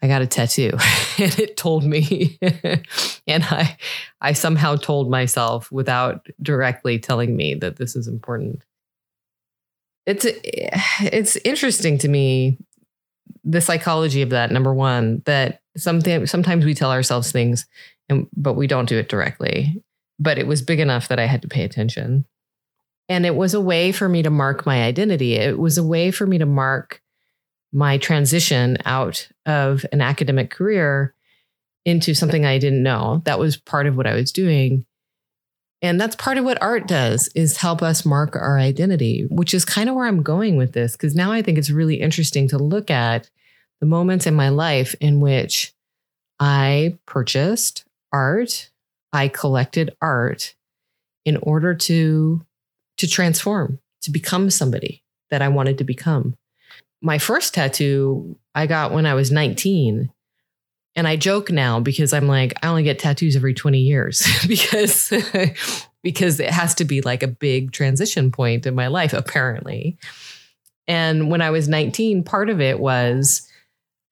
I 0.00 0.06
got 0.06 0.22
a 0.22 0.26
tattoo 0.26 0.70
and 1.18 1.38
it 1.38 1.56
told 1.56 1.84
me. 1.84 2.38
And 3.26 3.42
I 3.44 3.78
I 4.20 4.34
somehow 4.34 4.76
told 4.76 5.10
myself 5.10 5.72
without 5.72 6.26
directly 6.42 6.98
telling 6.98 7.34
me 7.34 7.54
that 7.54 7.76
this 7.76 7.96
is 7.96 8.06
important. 8.06 8.62
It's 10.06 10.26
it's 10.26 11.36
interesting 11.44 11.98
to 11.98 12.08
me 12.08 12.58
the 13.42 13.60
psychology 13.60 14.22
of 14.22 14.30
that 14.30 14.50
number 14.50 14.72
1 14.72 15.22
that 15.26 15.60
something 15.76 16.26
sometimes 16.26 16.64
we 16.64 16.74
tell 16.74 16.90
ourselves 16.90 17.32
things 17.32 17.66
and 18.08 18.26
but 18.36 18.54
we 18.54 18.66
don't 18.66 18.88
do 18.88 18.98
it 18.98 19.08
directly. 19.08 19.82
But 20.18 20.38
it 20.38 20.46
was 20.46 20.62
big 20.62 20.80
enough 20.80 21.08
that 21.08 21.18
I 21.18 21.26
had 21.26 21.42
to 21.42 21.48
pay 21.48 21.64
attention. 21.64 22.24
And 23.08 23.26
it 23.26 23.34
was 23.34 23.52
a 23.52 23.60
way 23.60 23.92
for 23.92 24.08
me 24.08 24.22
to 24.22 24.30
mark 24.30 24.64
my 24.64 24.82
identity. 24.82 25.34
It 25.34 25.58
was 25.58 25.76
a 25.76 25.84
way 25.84 26.10
for 26.10 26.26
me 26.26 26.38
to 26.38 26.46
mark 26.46 27.02
my 27.72 27.98
transition 27.98 28.78
out 28.84 29.28
of 29.44 29.84
an 29.92 30.00
academic 30.00 30.50
career 30.50 31.14
into 31.84 32.14
something 32.14 32.46
I 32.46 32.58
didn't 32.58 32.82
know. 32.82 33.20
That 33.24 33.38
was 33.38 33.56
part 33.56 33.86
of 33.86 33.96
what 33.96 34.06
I 34.06 34.14
was 34.14 34.32
doing. 34.32 34.86
And 35.84 36.00
that's 36.00 36.16
part 36.16 36.38
of 36.38 36.46
what 36.46 36.62
art 36.62 36.88
does 36.88 37.28
is 37.34 37.58
help 37.58 37.82
us 37.82 38.06
mark 38.06 38.36
our 38.36 38.58
identity, 38.58 39.26
which 39.28 39.52
is 39.52 39.66
kind 39.66 39.90
of 39.90 39.94
where 39.94 40.06
I'm 40.06 40.22
going 40.22 40.56
with 40.56 40.72
this 40.72 40.92
because 40.92 41.14
now 41.14 41.30
I 41.30 41.42
think 41.42 41.58
it's 41.58 41.68
really 41.68 42.00
interesting 42.00 42.48
to 42.48 42.58
look 42.58 42.90
at 42.90 43.28
the 43.80 43.86
moments 43.86 44.26
in 44.26 44.34
my 44.34 44.48
life 44.48 44.94
in 44.98 45.20
which 45.20 45.74
I 46.40 46.96
purchased 47.04 47.84
art, 48.14 48.70
I 49.12 49.28
collected 49.28 49.94
art 50.00 50.54
in 51.26 51.36
order 51.36 51.74
to 51.74 52.40
to 52.96 53.06
transform, 53.06 53.78
to 54.00 54.10
become 54.10 54.48
somebody 54.48 55.02
that 55.28 55.42
I 55.42 55.48
wanted 55.48 55.76
to 55.76 55.84
become. 55.84 56.34
My 57.02 57.18
first 57.18 57.52
tattoo 57.52 58.38
I 58.54 58.66
got 58.66 58.92
when 58.92 59.04
I 59.04 59.12
was 59.12 59.30
19 59.30 60.10
and 60.96 61.08
I 61.08 61.16
joke 61.16 61.50
now 61.50 61.80
because 61.80 62.12
I'm 62.12 62.28
like, 62.28 62.54
I 62.62 62.68
only 62.68 62.82
get 62.82 62.98
tattoos 62.98 63.36
every 63.36 63.54
20 63.54 63.78
years 63.78 64.26
because 64.48 65.12
because 66.02 66.38
it 66.38 66.50
has 66.50 66.74
to 66.76 66.84
be 66.84 67.00
like 67.00 67.22
a 67.22 67.28
big 67.28 67.72
transition 67.72 68.30
point 68.30 68.66
in 68.66 68.74
my 68.74 68.88
life, 68.88 69.12
apparently. 69.12 69.96
And 70.86 71.30
when 71.30 71.40
I 71.40 71.50
was 71.50 71.66
19, 71.66 72.24
part 72.24 72.50
of 72.50 72.60
it 72.60 72.78
was, 72.78 73.50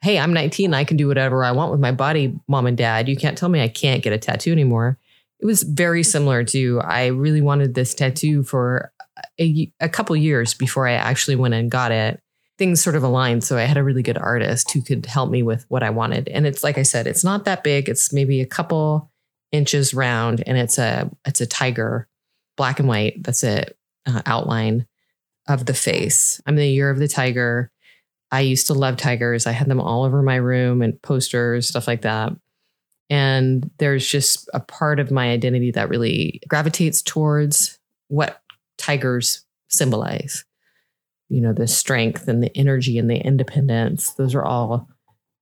hey, 0.01 0.19
I'm 0.19 0.33
19, 0.33 0.73
I 0.73 0.85
can 0.85 0.97
do 0.97 1.07
whatever 1.07 1.45
I 1.45 1.53
want 1.53 1.71
with 1.71 1.81
my 1.81 1.93
body, 1.93 2.35
mom 2.49 2.67
and 2.67 2.79
dad. 2.79 3.09
You 3.09 3.17
can't 3.17 3.37
tell 3.37 3.51
me 3.51 3.61
I 3.61 3.69
can't 3.69 4.03
get 4.03 4.15
a 4.15 4.19
tattoo 4.19 4.53
anymore. 4.53 4.99
It 5.39 5.47
was 5.47 5.65
very 5.65 6.03
similar 6.03 6.45
to 6.45 6.81
I 6.83 7.07
really 7.07 7.43
wanted 7.43 7.75
this 7.75 7.95
tattoo 7.95 8.43
for 8.43 8.91
a, 9.39 9.71
a 9.81 9.89
couple 9.89 10.17
years 10.17 10.55
before 10.55 10.89
I 10.89 10.95
actually 10.95 11.37
went 11.37 11.55
and 11.55 11.71
got 11.71 11.93
it 11.93 12.23
things 12.59 12.83
sort 12.83 12.97
of 12.97 13.03
aligned. 13.03 13.45
So 13.45 13.57
I 13.57 13.63
had 13.63 13.77
a 13.77 13.83
really 13.83 14.03
good 14.03 14.19
artist 14.19 14.71
who 14.73 14.83
could 14.83 15.07
help 15.07 15.31
me 15.31 15.43
with 15.43 15.65
what 15.69 15.83
I 15.83 15.91
wanted. 15.91 16.29
And 16.29 16.47
it's 16.47 16.63
like 16.63 16.79
I 16.79 16.83
said, 16.83 17.07
it's 17.07 17.25
not 17.25 17.45
that 17.45 17.65
big. 17.65 17.89
It's 17.89 18.13
maybe 18.13 18.41
a 18.41 18.47
couple 18.47 19.11
inches 19.51 19.95
round, 19.95 20.43
and 20.47 20.57
it's 20.57 20.79
a 20.79 21.11
it's 21.27 21.41
a 21.41 21.47
tiger, 21.47 22.09
black 22.57 22.79
and 22.79 22.89
white. 22.89 23.23
That's 23.23 23.43
it 23.43 23.77
uh, 24.07 24.23
outline 24.27 24.87
of 25.49 25.67
the 25.67 25.75
face. 25.75 26.41
I'm 26.47 26.57
the 26.57 26.67
year 26.67 26.91
of 26.91 26.99
the 26.99 27.09
tiger. 27.09 27.71
I 28.31 28.41
used 28.41 28.69
to 28.69 28.75
love 28.75 28.97
tigers. 28.97 29.47
I 29.47 29.53
had 29.53 29.69
them 29.69 29.81
all 29.81 30.05
over 30.05 30.23
my 30.23 30.37
room 30.37 30.81
and 30.81 31.01
posters, 31.03 31.69
stuff 31.69 31.87
like 31.87 32.03
that. 32.03 32.33
And 33.11 33.71
there's 33.79 34.07
just 34.07 34.49
a 34.55 34.61
part 34.61 34.99
of 34.99 35.11
my 35.11 35.31
identity 35.31 35.71
that 35.73 35.91
really 35.91 36.41
gravitates 36.49 37.03
towards 37.03 37.79
what 38.09 38.41
tigers 38.79 39.45
symbolize 39.69 40.45
you 41.29 41.41
know 41.41 41.53
the 41.53 41.67
strength 41.67 42.29
and 42.29 42.43
the 42.43 42.57
energy 42.57 42.99
and 42.99 43.11
the 43.11 43.17
independence. 43.17 44.13
Those 44.15 44.35
are 44.35 44.45
all 44.45 44.89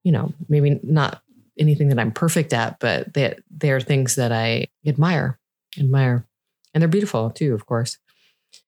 you 0.05 0.13
know 0.13 0.33
maybe 0.49 0.81
not 0.83 1.23
anything 1.59 1.89
that 1.89 1.99
i'm 1.99 2.13
perfect 2.13 2.53
at 2.53 2.79
but 2.81 3.13
they, 3.13 3.37
they're 3.51 3.81
things 3.81 4.15
that 4.17 4.33
i 4.33 4.67
admire 4.87 5.39
admire. 5.79 6.27
And 6.73 6.81
they're 6.81 6.89
beautiful 6.89 7.31
too 7.31 7.55
of 7.55 7.67
course. 7.67 7.99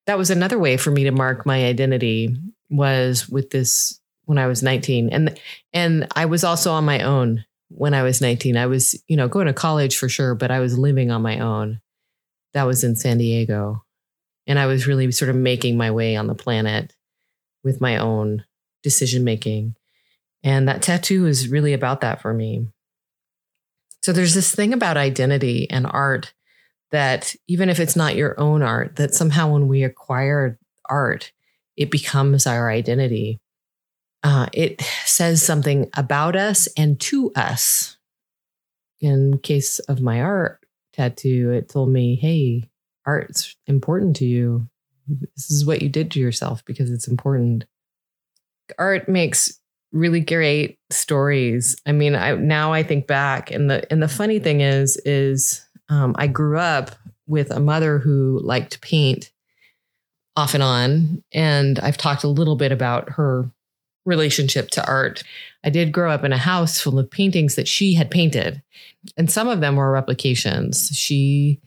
That 0.05 0.17
was 0.17 0.29
another 0.29 0.59
way 0.59 0.77
for 0.77 0.91
me 0.91 1.05
to 1.05 1.11
mark 1.11 1.45
my 1.45 1.65
identity 1.65 2.35
was 2.69 3.27
with 3.29 3.49
this 3.49 3.99
when 4.25 4.37
i 4.37 4.47
was 4.47 4.63
19 4.63 5.09
and 5.09 5.39
and 5.73 6.07
i 6.15 6.25
was 6.25 6.43
also 6.43 6.71
on 6.71 6.85
my 6.85 7.01
own 7.01 7.43
when 7.69 7.93
i 7.93 8.03
was 8.03 8.21
19 8.21 8.55
i 8.57 8.65
was 8.65 9.01
you 9.07 9.17
know 9.17 9.27
going 9.27 9.47
to 9.47 9.53
college 9.53 9.97
for 9.97 10.07
sure 10.07 10.33
but 10.35 10.51
i 10.51 10.59
was 10.59 10.77
living 10.77 11.11
on 11.11 11.21
my 11.21 11.39
own. 11.39 11.79
That 12.53 12.63
was 12.63 12.83
in 12.83 12.95
san 12.95 13.17
diego. 13.17 13.83
And 14.47 14.59
i 14.59 14.65
was 14.65 14.87
really 14.87 15.11
sort 15.11 15.29
of 15.29 15.35
making 15.35 15.77
my 15.77 15.91
way 15.91 16.15
on 16.15 16.27
the 16.27 16.35
planet 16.35 16.93
with 17.63 17.81
my 17.81 17.97
own 17.97 18.45
decision 18.83 19.23
making. 19.23 19.75
And 20.43 20.67
that 20.67 20.81
tattoo 20.81 21.25
is 21.25 21.47
really 21.47 21.73
about 21.73 22.01
that 22.01 22.21
for 22.21 22.33
me. 22.33 22.67
So 24.01 24.11
there's 24.11 24.33
this 24.33 24.53
thing 24.53 24.73
about 24.73 24.97
identity 24.97 25.69
and 25.69 25.87
art 25.89 26.33
that 26.91 27.35
even 27.47 27.69
if 27.69 27.79
it's 27.79 27.95
not 27.95 28.15
your 28.15 28.39
own 28.39 28.61
art, 28.61 28.97
that 28.97 29.15
somehow 29.15 29.51
when 29.51 29.67
we 29.67 29.83
acquire 29.83 30.59
art, 30.89 31.31
it 31.77 31.89
becomes 31.89 32.45
our 32.45 32.69
identity. 32.69 33.39
Uh, 34.21 34.47
it 34.53 34.81
says 35.05 35.41
something 35.41 35.89
about 35.95 36.35
us 36.35 36.67
and 36.77 36.99
to 36.99 37.31
us. 37.35 37.97
In 38.99 39.39
case 39.39 39.79
of 39.79 40.01
my 40.01 40.21
art 40.21 40.59
tattoo, 40.93 41.51
it 41.51 41.69
told 41.69 41.89
me, 41.89 42.15
hey, 42.15 42.69
art's 43.05 43.55
important 43.67 44.15
to 44.17 44.25
you 44.25 44.69
this 45.07 45.51
is 45.51 45.65
what 45.65 45.81
you 45.81 45.89
did 45.89 46.11
to 46.11 46.19
yourself 46.19 46.63
because 46.65 46.91
it's 46.91 47.07
important. 47.07 47.65
Art 48.77 49.09
makes 49.09 49.59
really 49.93 50.21
great 50.21 50.79
stories. 50.89 51.75
I 51.85 51.91
mean, 51.91 52.15
I 52.15 52.35
now 52.35 52.73
I 52.73 52.83
think 52.83 53.07
back 53.07 53.51
and 53.51 53.69
the 53.69 53.89
and 53.91 54.01
the 54.01 54.07
funny 54.07 54.39
thing 54.39 54.61
is 54.61 54.97
is 55.05 55.65
um, 55.89 56.15
I 56.17 56.27
grew 56.27 56.57
up 56.57 56.91
with 57.27 57.51
a 57.51 57.59
mother 57.59 57.99
who 57.99 58.39
liked 58.43 58.73
to 58.73 58.79
paint 58.79 59.31
off 60.35 60.55
and 60.55 60.63
on 60.63 61.23
and 61.31 61.79
I've 61.79 61.97
talked 61.97 62.23
a 62.23 62.27
little 62.27 62.55
bit 62.55 62.71
about 62.71 63.11
her 63.11 63.51
relationship 64.05 64.69
to 64.71 64.85
art. 64.85 65.23
I 65.63 65.69
did 65.69 65.93
grow 65.93 66.11
up 66.11 66.23
in 66.23 66.33
a 66.33 66.37
house 66.37 66.81
full 66.81 66.99
of 66.99 67.09
paintings 67.09 67.55
that 67.55 67.67
she 67.67 67.93
had 67.93 68.11
painted 68.11 68.61
and 69.15 69.31
some 69.31 69.47
of 69.47 69.61
them 69.61 69.75
were 69.75 69.91
replications. 69.91 70.89
She 70.89 71.61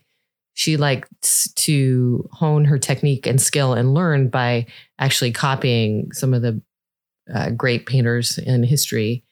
she 0.57 0.75
liked 0.75 1.55
to 1.55 2.27
hone 2.31 2.65
her 2.65 2.79
technique 2.79 3.27
and 3.27 3.39
skill 3.39 3.73
and 3.73 3.93
learn 3.93 4.27
by 4.27 4.65
actually 4.97 5.31
copying 5.31 6.11
some 6.13 6.33
of 6.33 6.41
the 6.41 6.59
uh, 7.31 7.51
great 7.51 7.85
painters 7.85 8.39
in 8.39 8.63
history. 8.63 9.23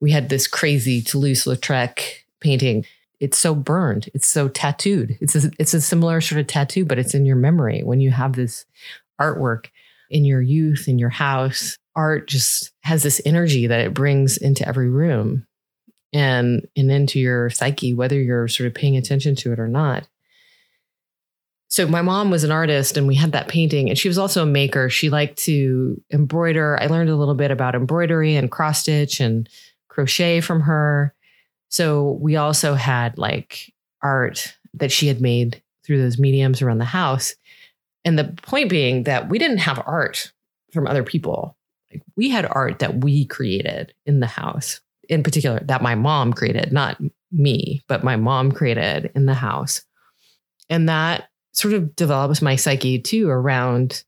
We 0.00 0.12
had 0.12 0.28
this 0.28 0.46
crazy 0.46 1.02
Toulouse-Lautrec 1.02 2.00
painting. 2.40 2.86
It's 3.18 3.38
so 3.38 3.56
burned. 3.56 4.08
It's 4.14 4.28
so 4.28 4.46
tattooed. 4.46 5.18
It's 5.20 5.34
a, 5.34 5.50
it's 5.58 5.74
a 5.74 5.80
similar 5.80 6.20
sort 6.20 6.40
of 6.40 6.46
tattoo, 6.46 6.84
but 6.84 6.98
it's 6.98 7.14
in 7.14 7.26
your 7.26 7.34
memory 7.34 7.82
when 7.82 7.98
you 7.98 8.12
have 8.12 8.34
this 8.34 8.64
artwork 9.20 9.66
in 10.10 10.24
your 10.24 10.40
youth 10.40 10.86
in 10.86 10.96
your 10.96 11.10
house. 11.10 11.76
Art 11.96 12.28
just 12.28 12.70
has 12.82 13.02
this 13.02 13.20
energy 13.24 13.66
that 13.66 13.80
it 13.80 13.94
brings 13.94 14.36
into 14.36 14.66
every 14.66 14.88
room 14.88 15.44
and 16.12 16.68
and 16.76 16.92
into 16.92 17.18
your 17.18 17.50
psyche, 17.50 17.94
whether 17.94 18.20
you're 18.20 18.46
sort 18.46 18.68
of 18.68 18.74
paying 18.74 18.96
attention 18.96 19.34
to 19.34 19.52
it 19.52 19.58
or 19.58 19.66
not. 19.66 20.06
So 21.72 21.86
my 21.86 22.02
mom 22.02 22.30
was 22.30 22.44
an 22.44 22.52
artist 22.52 22.98
and 22.98 23.06
we 23.06 23.14
had 23.14 23.32
that 23.32 23.48
painting 23.48 23.88
and 23.88 23.98
she 23.98 24.06
was 24.06 24.18
also 24.18 24.42
a 24.42 24.46
maker. 24.46 24.90
She 24.90 25.08
liked 25.08 25.38
to 25.44 25.98
embroider. 26.12 26.78
I 26.78 26.84
learned 26.84 27.08
a 27.08 27.16
little 27.16 27.34
bit 27.34 27.50
about 27.50 27.74
embroidery 27.74 28.36
and 28.36 28.50
cross 28.50 28.80
stitch 28.80 29.20
and 29.20 29.48
crochet 29.88 30.42
from 30.42 30.60
her. 30.60 31.14
So 31.70 32.18
we 32.20 32.36
also 32.36 32.74
had 32.74 33.16
like 33.16 33.72
art 34.02 34.54
that 34.74 34.92
she 34.92 35.06
had 35.06 35.22
made 35.22 35.62
through 35.82 36.02
those 36.02 36.18
mediums 36.18 36.60
around 36.60 36.76
the 36.76 36.84
house. 36.84 37.34
And 38.04 38.18
the 38.18 38.24
point 38.42 38.68
being 38.68 39.04
that 39.04 39.30
we 39.30 39.38
didn't 39.38 39.58
have 39.58 39.82
art 39.86 40.30
from 40.74 40.86
other 40.86 41.02
people. 41.02 41.56
Like 41.90 42.02
we 42.16 42.28
had 42.28 42.44
art 42.44 42.80
that 42.80 43.02
we 43.02 43.24
created 43.24 43.94
in 44.04 44.20
the 44.20 44.26
house, 44.26 44.82
in 45.08 45.22
particular, 45.22 45.60
that 45.60 45.80
my 45.80 45.94
mom 45.94 46.34
created, 46.34 46.70
not 46.70 47.00
me, 47.30 47.80
but 47.88 48.04
my 48.04 48.16
mom 48.16 48.52
created 48.52 49.10
in 49.14 49.24
the 49.24 49.32
house. 49.32 49.86
And 50.68 50.90
that 50.90 51.30
sort 51.52 51.74
of 51.74 51.94
develops 51.96 52.42
my 52.42 52.56
psyche 52.56 52.98
too 52.98 53.28
around 53.28 54.04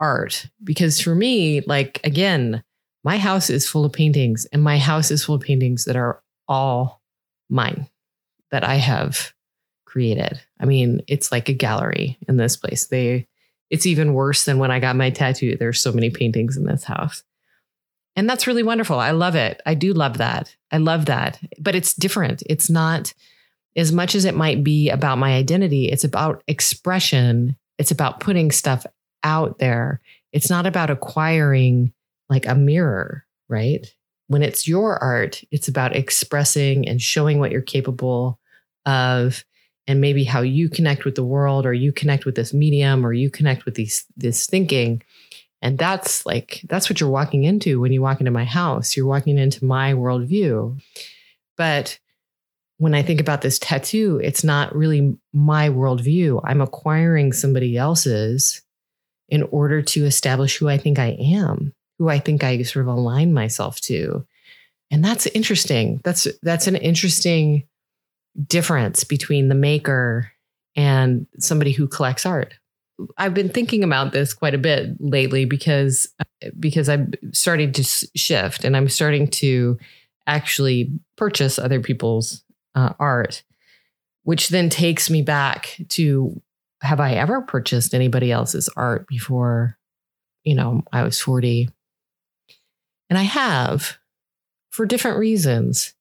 art. 0.00 0.46
Because 0.62 1.00
for 1.00 1.14
me 1.14 1.60
like 1.62 2.00
again 2.04 2.62
my 3.04 3.18
house 3.18 3.50
is 3.50 3.68
full 3.68 3.84
of 3.84 3.92
paintings 3.92 4.44
and 4.46 4.62
my 4.62 4.78
house 4.78 5.10
is 5.10 5.24
full 5.24 5.36
of 5.36 5.42
paintings 5.42 5.84
that 5.84 5.96
are 5.96 6.22
all 6.46 7.02
mine 7.48 7.88
that 8.50 8.64
i 8.64 8.76
have 8.76 9.32
created. 9.84 10.40
I 10.60 10.66
mean 10.66 11.02
it's 11.06 11.32
like 11.32 11.48
a 11.48 11.54
gallery 11.54 12.18
in 12.28 12.36
this 12.36 12.56
place. 12.56 12.86
They 12.86 13.26
it's 13.70 13.86
even 13.86 14.14
worse 14.14 14.44
than 14.44 14.58
when 14.58 14.70
i 14.70 14.80
got 14.80 14.96
my 14.96 15.10
tattoo. 15.10 15.56
There's 15.56 15.80
so 15.80 15.92
many 15.92 16.10
paintings 16.10 16.56
in 16.56 16.64
this 16.64 16.84
house. 16.84 17.22
And 18.16 18.28
that's 18.28 18.48
really 18.48 18.64
wonderful. 18.64 18.98
I 18.98 19.12
love 19.12 19.36
it. 19.36 19.62
I 19.64 19.74
do 19.74 19.92
love 19.92 20.18
that. 20.18 20.56
I 20.72 20.78
love 20.78 21.06
that. 21.06 21.38
But 21.56 21.76
it's 21.76 21.94
different. 21.94 22.42
It's 22.46 22.68
not 22.68 23.14
as 23.78 23.92
much 23.92 24.16
as 24.16 24.24
it 24.24 24.34
might 24.34 24.64
be 24.64 24.90
about 24.90 25.18
my 25.18 25.34
identity, 25.34 25.88
it's 25.88 26.02
about 26.02 26.42
expression. 26.48 27.56
It's 27.78 27.92
about 27.92 28.18
putting 28.18 28.50
stuff 28.50 28.84
out 29.22 29.60
there. 29.60 30.00
It's 30.32 30.50
not 30.50 30.66
about 30.66 30.90
acquiring 30.90 31.92
like 32.28 32.44
a 32.44 32.56
mirror, 32.56 33.24
right? 33.48 33.86
When 34.26 34.42
it's 34.42 34.66
your 34.66 34.98
art, 34.98 35.42
it's 35.52 35.68
about 35.68 35.94
expressing 35.94 36.88
and 36.88 37.00
showing 37.00 37.38
what 37.38 37.52
you're 37.52 37.62
capable 37.62 38.40
of 38.84 39.44
and 39.86 40.00
maybe 40.00 40.24
how 40.24 40.42
you 40.42 40.68
connect 40.68 41.04
with 41.04 41.14
the 41.14 41.24
world 41.24 41.64
or 41.64 41.72
you 41.72 41.92
connect 41.92 42.26
with 42.26 42.34
this 42.34 42.52
medium 42.52 43.06
or 43.06 43.12
you 43.12 43.30
connect 43.30 43.64
with 43.64 43.74
these 43.74 44.04
this 44.16 44.46
thinking. 44.46 45.02
And 45.62 45.78
that's 45.78 46.26
like 46.26 46.62
that's 46.68 46.90
what 46.90 47.00
you're 47.00 47.08
walking 47.08 47.44
into 47.44 47.80
when 47.80 47.92
you 47.92 48.02
walk 48.02 48.20
into 48.20 48.32
my 48.32 48.44
house. 48.44 48.96
You're 48.96 49.06
walking 49.06 49.38
into 49.38 49.64
my 49.64 49.94
worldview. 49.94 50.80
But 51.56 51.98
when 52.78 52.94
I 52.94 53.02
think 53.02 53.20
about 53.20 53.42
this 53.42 53.58
tattoo, 53.58 54.20
it's 54.22 54.44
not 54.44 54.74
really 54.74 55.16
my 55.32 55.68
worldview. 55.68 56.40
I'm 56.44 56.60
acquiring 56.60 57.32
somebody 57.32 57.76
else's 57.76 58.62
in 59.28 59.42
order 59.50 59.82
to 59.82 60.04
establish 60.04 60.56
who 60.56 60.68
I 60.68 60.78
think 60.78 60.98
I 60.98 61.16
am, 61.20 61.74
who 61.98 62.08
I 62.08 62.18
think 62.18 62.44
I 62.44 62.62
sort 62.62 62.88
of 62.88 62.94
align 62.94 63.34
myself 63.34 63.80
to. 63.82 64.24
And 64.90 65.04
that's 65.04 65.26
interesting. 65.26 66.00
That's 66.04 66.26
that's 66.42 66.66
an 66.66 66.76
interesting 66.76 67.64
difference 68.46 69.04
between 69.04 69.48
the 69.48 69.54
maker 69.54 70.32
and 70.76 71.26
somebody 71.38 71.72
who 71.72 71.88
collects 71.88 72.24
art. 72.24 72.54
I've 73.16 73.34
been 73.34 73.48
thinking 73.48 73.84
about 73.84 74.12
this 74.12 74.32
quite 74.32 74.54
a 74.54 74.58
bit 74.58 74.96
lately 75.00 75.44
because 75.44 76.08
because 76.58 76.88
I'm 76.88 77.12
starting 77.32 77.72
to 77.72 77.82
shift 77.82 78.64
and 78.64 78.76
I'm 78.76 78.88
starting 78.88 79.26
to 79.28 79.78
actually 80.26 80.92
purchase 81.16 81.58
other 81.58 81.80
people's 81.80 82.44
uh, 82.78 82.94
art, 83.00 83.42
which 84.22 84.48
then 84.48 84.68
takes 84.68 85.10
me 85.10 85.22
back 85.22 85.80
to 85.88 86.40
have 86.80 87.00
I 87.00 87.14
ever 87.14 87.40
purchased 87.42 87.92
anybody 87.92 88.30
else's 88.30 88.68
art 88.76 89.08
before, 89.08 89.76
you 90.44 90.54
know, 90.54 90.82
I 90.92 91.02
was 91.02 91.20
40? 91.20 91.68
And 93.10 93.18
I 93.18 93.22
have 93.22 93.98
for 94.70 94.86
different 94.86 95.18
reasons. 95.18 95.94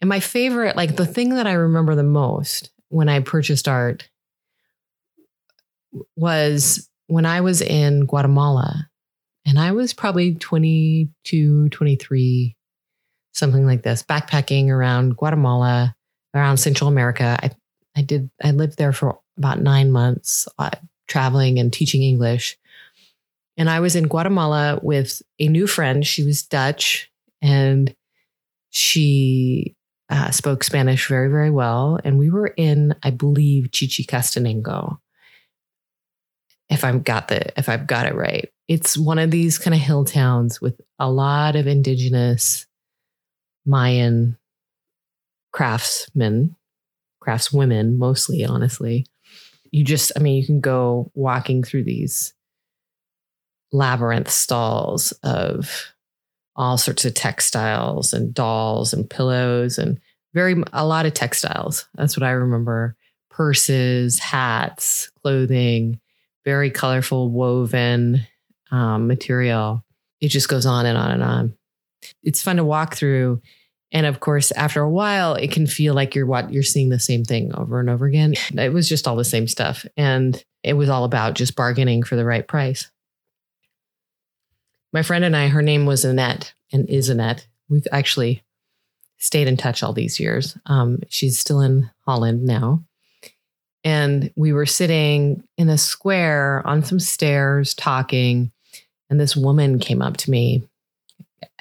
And 0.00 0.08
my 0.08 0.20
favorite, 0.20 0.76
like 0.76 0.96
the 0.96 1.06
thing 1.06 1.30
that 1.30 1.46
I 1.46 1.52
remember 1.52 1.94
the 1.94 2.02
most 2.02 2.70
when 2.88 3.08
I 3.08 3.20
purchased 3.20 3.66
art 3.66 4.10
was 6.16 6.90
when 7.06 7.24
I 7.24 7.40
was 7.40 7.62
in 7.62 8.04
Guatemala 8.04 8.90
and 9.46 9.58
I 9.58 9.72
was 9.72 9.94
probably 9.94 10.34
22, 10.34 11.68
23, 11.70 12.56
something 13.34 13.66
like 13.66 13.82
this, 13.82 14.02
backpacking 14.02 14.68
around 14.68 15.16
Guatemala, 15.16 15.94
around 16.34 16.56
Central 16.56 16.88
America. 16.88 17.36
I, 17.42 17.50
I 17.96 18.02
did, 18.02 18.30
I 18.42 18.52
lived 18.52 18.78
there 18.78 18.92
for 18.92 19.18
about 19.36 19.60
nine 19.60 19.90
months, 19.90 20.48
uh, 20.58 20.70
traveling 21.08 21.58
and 21.58 21.72
teaching 21.72 22.02
English. 22.02 22.56
And 23.56 23.68
I 23.68 23.80
was 23.80 23.94
in 23.94 24.08
Guatemala 24.08 24.80
with 24.82 25.20
a 25.38 25.48
new 25.48 25.66
friend. 25.66 26.06
She 26.06 26.24
was 26.24 26.42
Dutch 26.42 27.10
and 27.42 27.94
she 28.70 29.76
uh, 30.08 30.30
spoke 30.30 30.64
Spanish 30.64 31.08
very, 31.08 31.28
very 31.28 31.50
well. 31.50 31.98
And 32.04 32.18
we 32.18 32.30
were 32.30 32.48
in, 32.48 32.94
I 33.02 33.10
believe, 33.10 33.70
Chichicastenango. 33.70 35.00
If 36.68 36.84
I've 36.84 37.04
got 37.04 37.28
the, 37.28 37.56
if 37.58 37.68
I've 37.68 37.86
got 37.86 38.06
it 38.06 38.14
right, 38.14 38.48
it's 38.66 38.96
one 38.96 39.18
of 39.18 39.30
these 39.30 39.58
kind 39.58 39.74
of 39.74 39.80
hill 39.80 40.04
towns 40.04 40.60
with 40.60 40.80
a 40.98 41.10
lot 41.10 41.56
of 41.56 41.66
indigenous 41.66 42.66
Mayan 43.66 44.36
craftsmen, 45.52 46.56
craftswomen, 47.22 47.96
mostly, 47.96 48.44
honestly. 48.44 49.06
You 49.70 49.84
just, 49.84 50.12
I 50.16 50.20
mean, 50.20 50.40
you 50.40 50.46
can 50.46 50.60
go 50.60 51.10
walking 51.14 51.62
through 51.62 51.84
these 51.84 52.34
labyrinth 53.72 54.30
stalls 54.30 55.12
of 55.22 55.92
all 56.56 56.78
sorts 56.78 57.04
of 57.04 57.14
textiles 57.14 58.12
and 58.12 58.32
dolls 58.32 58.92
and 58.92 59.08
pillows 59.08 59.78
and 59.78 60.00
very 60.32 60.62
a 60.72 60.86
lot 60.86 61.06
of 61.06 61.14
textiles. 61.14 61.86
That's 61.94 62.16
what 62.16 62.24
I 62.24 62.30
remember. 62.30 62.96
Purses, 63.30 64.18
hats, 64.18 65.10
clothing, 65.22 66.00
very 66.44 66.70
colorful 66.70 67.30
woven 67.30 68.26
um, 68.70 69.06
material. 69.06 69.84
It 70.20 70.28
just 70.28 70.48
goes 70.48 70.66
on 70.66 70.86
and 70.86 70.98
on 70.98 71.10
and 71.10 71.22
on. 71.22 71.56
It's 72.22 72.42
fun 72.42 72.56
to 72.56 72.64
walk 72.64 72.94
through. 72.94 73.40
And 73.92 74.06
of 74.06 74.20
course, 74.20 74.50
after 74.52 74.80
a 74.80 74.90
while, 74.90 75.34
it 75.34 75.52
can 75.52 75.66
feel 75.66 75.94
like 75.94 76.14
you're 76.14 76.26
what 76.26 76.52
you're 76.52 76.62
seeing 76.62 76.88
the 76.88 76.98
same 76.98 77.24
thing 77.24 77.54
over 77.54 77.78
and 77.78 77.88
over 77.88 78.06
again. 78.06 78.34
It 78.56 78.72
was 78.72 78.88
just 78.88 79.06
all 79.06 79.16
the 79.16 79.24
same 79.24 79.46
stuff. 79.46 79.86
And 79.96 80.42
it 80.62 80.72
was 80.74 80.88
all 80.88 81.04
about 81.04 81.34
just 81.34 81.54
bargaining 81.54 82.02
for 82.02 82.16
the 82.16 82.24
right 82.24 82.46
price 82.46 82.90
my 84.94 85.02
friend 85.02 85.24
and 85.24 85.36
I, 85.36 85.48
her 85.48 85.60
name 85.60 85.86
was 85.86 86.04
Annette 86.04 86.54
and 86.72 86.88
is 86.88 87.08
Annette. 87.08 87.48
We've 87.68 87.86
actually 87.90 88.44
stayed 89.18 89.48
in 89.48 89.56
touch 89.56 89.82
all 89.82 89.92
these 89.92 90.20
years. 90.20 90.56
Um, 90.66 91.00
she's 91.08 91.36
still 91.36 91.60
in 91.60 91.90
Holland 92.06 92.44
now. 92.44 92.84
And 93.82 94.32
we 94.36 94.52
were 94.52 94.66
sitting 94.66 95.42
in 95.58 95.68
a 95.68 95.76
square 95.76 96.62
on 96.64 96.84
some 96.84 97.00
stairs 97.00 97.74
talking. 97.74 98.52
And 99.10 99.18
this 99.18 99.36
woman 99.36 99.80
came 99.80 100.00
up 100.00 100.16
to 100.18 100.30
me. 100.30 100.62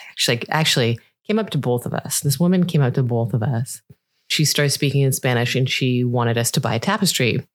Actually, 0.09 0.49
actually 0.49 0.99
came 1.27 1.39
up 1.39 1.49
to 1.51 1.57
both 1.57 1.85
of 1.85 1.93
us. 1.93 2.19
This 2.19 2.39
woman 2.39 2.65
came 2.65 2.81
up 2.81 2.93
to 2.95 3.03
both 3.03 3.33
of 3.33 3.43
us. 3.43 3.81
She 4.29 4.45
started 4.45 4.71
speaking 4.71 5.01
in 5.01 5.11
Spanish 5.11 5.55
and 5.55 5.69
she 5.69 6.03
wanted 6.03 6.37
us 6.37 6.51
to 6.51 6.61
buy 6.61 6.75
a 6.75 6.79
tapestry 6.79 7.45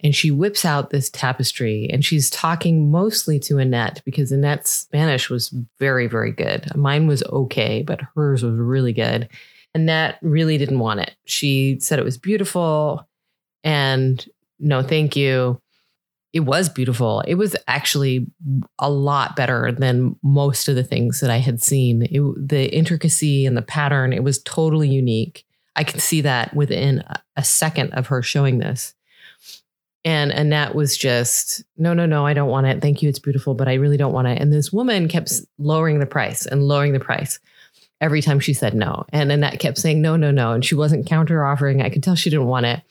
and 0.00 0.14
she 0.14 0.30
whips 0.30 0.64
out 0.64 0.90
this 0.90 1.10
tapestry 1.10 1.88
and 1.90 2.04
she's 2.04 2.30
talking 2.30 2.90
mostly 2.90 3.38
to 3.40 3.58
Annette 3.58 4.02
because 4.04 4.30
Annette's 4.30 4.70
Spanish 4.70 5.28
was 5.28 5.52
very, 5.78 6.06
very 6.06 6.32
good. 6.32 6.74
Mine 6.76 7.06
was 7.06 7.22
okay, 7.24 7.82
but 7.82 8.00
hers 8.14 8.42
was 8.42 8.54
really 8.54 8.92
good. 8.92 9.28
Annette 9.74 10.18
really 10.22 10.58
didn't 10.58 10.78
want 10.78 11.00
it. 11.00 11.16
She 11.24 11.78
said 11.80 11.98
it 11.98 12.04
was 12.04 12.18
beautiful 12.18 13.08
and 13.64 14.24
no, 14.60 14.82
thank 14.82 15.16
you. 15.16 15.60
It 16.32 16.40
was 16.40 16.68
beautiful. 16.68 17.20
It 17.26 17.36
was 17.36 17.56
actually 17.66 18.26
a 18.78 18.90
lot 18.90 19.34
better 19.34 19.72
than 19.72 20.16
most 20.22 20.68
of 20.68 20.74
the 20.74 20.84
things 20.84 21.20
that 21.20 21.30
I 21.30 21.38
had 21.38 21.62
seen. 21.62 22.02
It, 22.02 22.48
the 22.48 22.72
intricacy 22.74 23.46
and 23.46 23.56
the 23.56 23.62
pattern, 23.62 24.12
it 24.12 24.22
was 24.22 24.42
totally 24.42 24.88
unique. 24.88 25.46
I 25.74 25.84
could 25.84 26.00
see 26.00 26.20
that 26.22 26.54
within 26.54 27.02
a 27.36 27.44
second 27.44 27.94
of 27.94 28.08
her 28.08 28.22
showing 28.22 28.58
this. 28.58 28.94
And 30.04 30.30
Annette 30.30 30.74
was 30.74 30.96
just, 30.96 31.64
no, 31.76 31.92
no, 31.94 32.06
no, 32.06 32.26
I 32.26 32.34
don't 32.34 32.48
want 32.48 32.66
it. 32.66 32.80
Thank 32.80 33.02
you. 33.02 33.08
It's 33.08 33.18
beautiful, 33.18 33.54
but 33.54 33.68
I 33.68 33.74
really 33.74 33.96
don't 33.96 34.12
want 34.12 34.28
it. 34.28 34.40
And 34.40 34.52
this 34.52 34.72
woman 34.72 35.08
kept 35.08 35.32
lowering 35.58 35.98
the 35.98 36.06
price 36.06 36.46
and 36.46 36.62
lowering 36.62 36.92
the 36.92 37.00
price 37.00 37.40
every 38.00 38.22
time 38.22 38.38
she 38.38 38.54
said 38.54 38.74
no. 38.74 39.04
And 39.12 39.32
Annette 39.32 39.60
kept 39.60 39.78
saying, 39.78 40.00
no, 40.00 40.16
no, 40.16 40.30
no. 40.30 40.52
And 40.52 40.64
she 40.64 40.74
wasn't 40.74 41.06
counter 41.06 41.44
offering. 41.44 41.82
I 41.82 41.90
could 41.90 42.02
tell 42.02 42.14
she 42.14 42.30
didn't 42.30 42.46
want 42.46 42.66
it. 42.66 42.82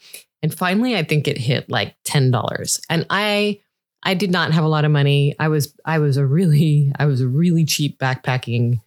And 0.42 0.54
finally, 0.54 0.96
I 0.96 1.02
think 1.02 1.26
it 1.26 1.38
hit 1.38 1.68
like 1.68 1.96
$10. 2.04 2.80
And 2.88 3.06
I, 3.10 3.60
I 4.02 4.14
did 4.14 4.30
not 4.30 4.52
have 4.52 4.64
a 4.64 4.68
lot 4.68 4.84
of 4.84 4.90
money. 4.90 5.34
I 5.38 5.48
was, 5.48 5.74
I 5.84 5.98
was 5.98 6.16
a 6.16 6.26
really, 6.26 6.92
I 6.98 7.06
was 7.06 7.20
a 7.20 7.28
really 7.28 7.64
cheap 7.64 7.98
backpacking 7.98 8.80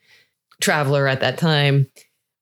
traveler 0.61 1.07
at 1.07 1.19
that 1.19 1.37
time. 1.37 1.87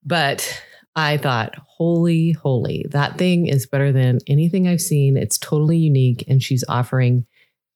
But 0.05 0.61
I 0.95 1.17
thought, 1.17 1.55
holy, 1.57 2.33
holy, 2.33 2.85
that 2.89 3.17
thing 3.17 3.47
is 3.47 3.65
better 3.65 3.91
than 3.91 4.19
anything 4.27 4.67
I've 4.67 4.81
seen. 4.81 5.17
It's 5.17 5.37
totally 5.37 5.77
unique. 5.77 6.23
And 6.27 6.41
she's 6.41 6.63
offering 6.67 7.25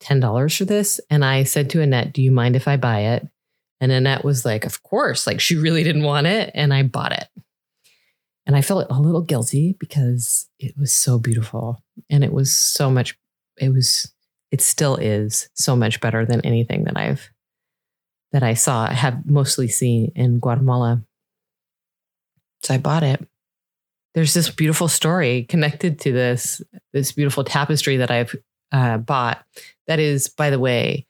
$10 0.01 0.57
for 0.57 0.65
this. 0.65 0.99
And 1.09 1.23
I 1.23 1.43
said 1.43 1.69
to 1.71 1.81
Annette, 1.81 2.13
Do 2.13 2.21
you 2.21 2.31
mind 2.31 2.55
if 2.55 2.67
I 2.67 2.77
buy 2.77 2.99
it? 2.99 3.27
And 3.79 3.91
Annette 3.91 4.23
was 4.23 4.45
like, 4.45 4.65
Of 4.65 4.83
course. 4.83 5.25
Like 5.25 5.39
she 5.39 5.55
really 5.55 5.83
didn't 5.83 6.03
want 6.03 6.27
it. 6.27 6.51
And 6.53 6.73
I 6.73 6.83
bought 6.83 7.13
it. 7.13 7.27
And 8.45 8.55
I 8.55 8.61
felt 8.61 8.87
a 8.89 8.99
little 8.99 9.21
guilty 9.21 9.75
because 9.79 10.49
it 10.59 10.77
was 10.77 10.91
so 10.91 11.17
beautiful. 11.17 11.81
And 12.09 12.23
it 12.23 12.33
was 12.33 12.55
so 12.55 12.89
much, 12.89 13.17
it 13.57 13.69
was, 13.69 14.11
it 14.51 14.61
still 14.61 14.97
is 14.97 15.49
so 15.53 15.75
much 15.75 16.01
better 16.01 16.25
than 16.25 16.41
anything 16.41 16.83
that 16.83 16.97
I've, 16.97 17.29
that 18.31 18.43
I 18.43 18.53
saw, 18.53 18.87
I 18.87 18.93
have 18.93 19.25
mostly 19.25 19.67
seen 19.67 20.11
in 20.15 20.39
Guatemala. 20.39 21.03
So 22.63 22.73
I 22.73 22.77
bought 22.77 23.03
it. 23.03 23.25
There's 24.13 24.33
this 24.33 24.49
beautiful 24.49 24.87
story 24.87 25.43
connected 25.43 25.99
to 26.01 26.11
this, 26.11 26.61
this 26.91 27.11
beautiful 27.11 27.43
tapestry 27.43 27.97
that 27.97 28.11
I've 28.11 28.35
uh, 28.71 28.97
bought. 28.97 29.43
That 29.87 29.99
is, 29.99 30.27
by 30.27 30.49
the 30.49 30.59
way, 30.59 31.07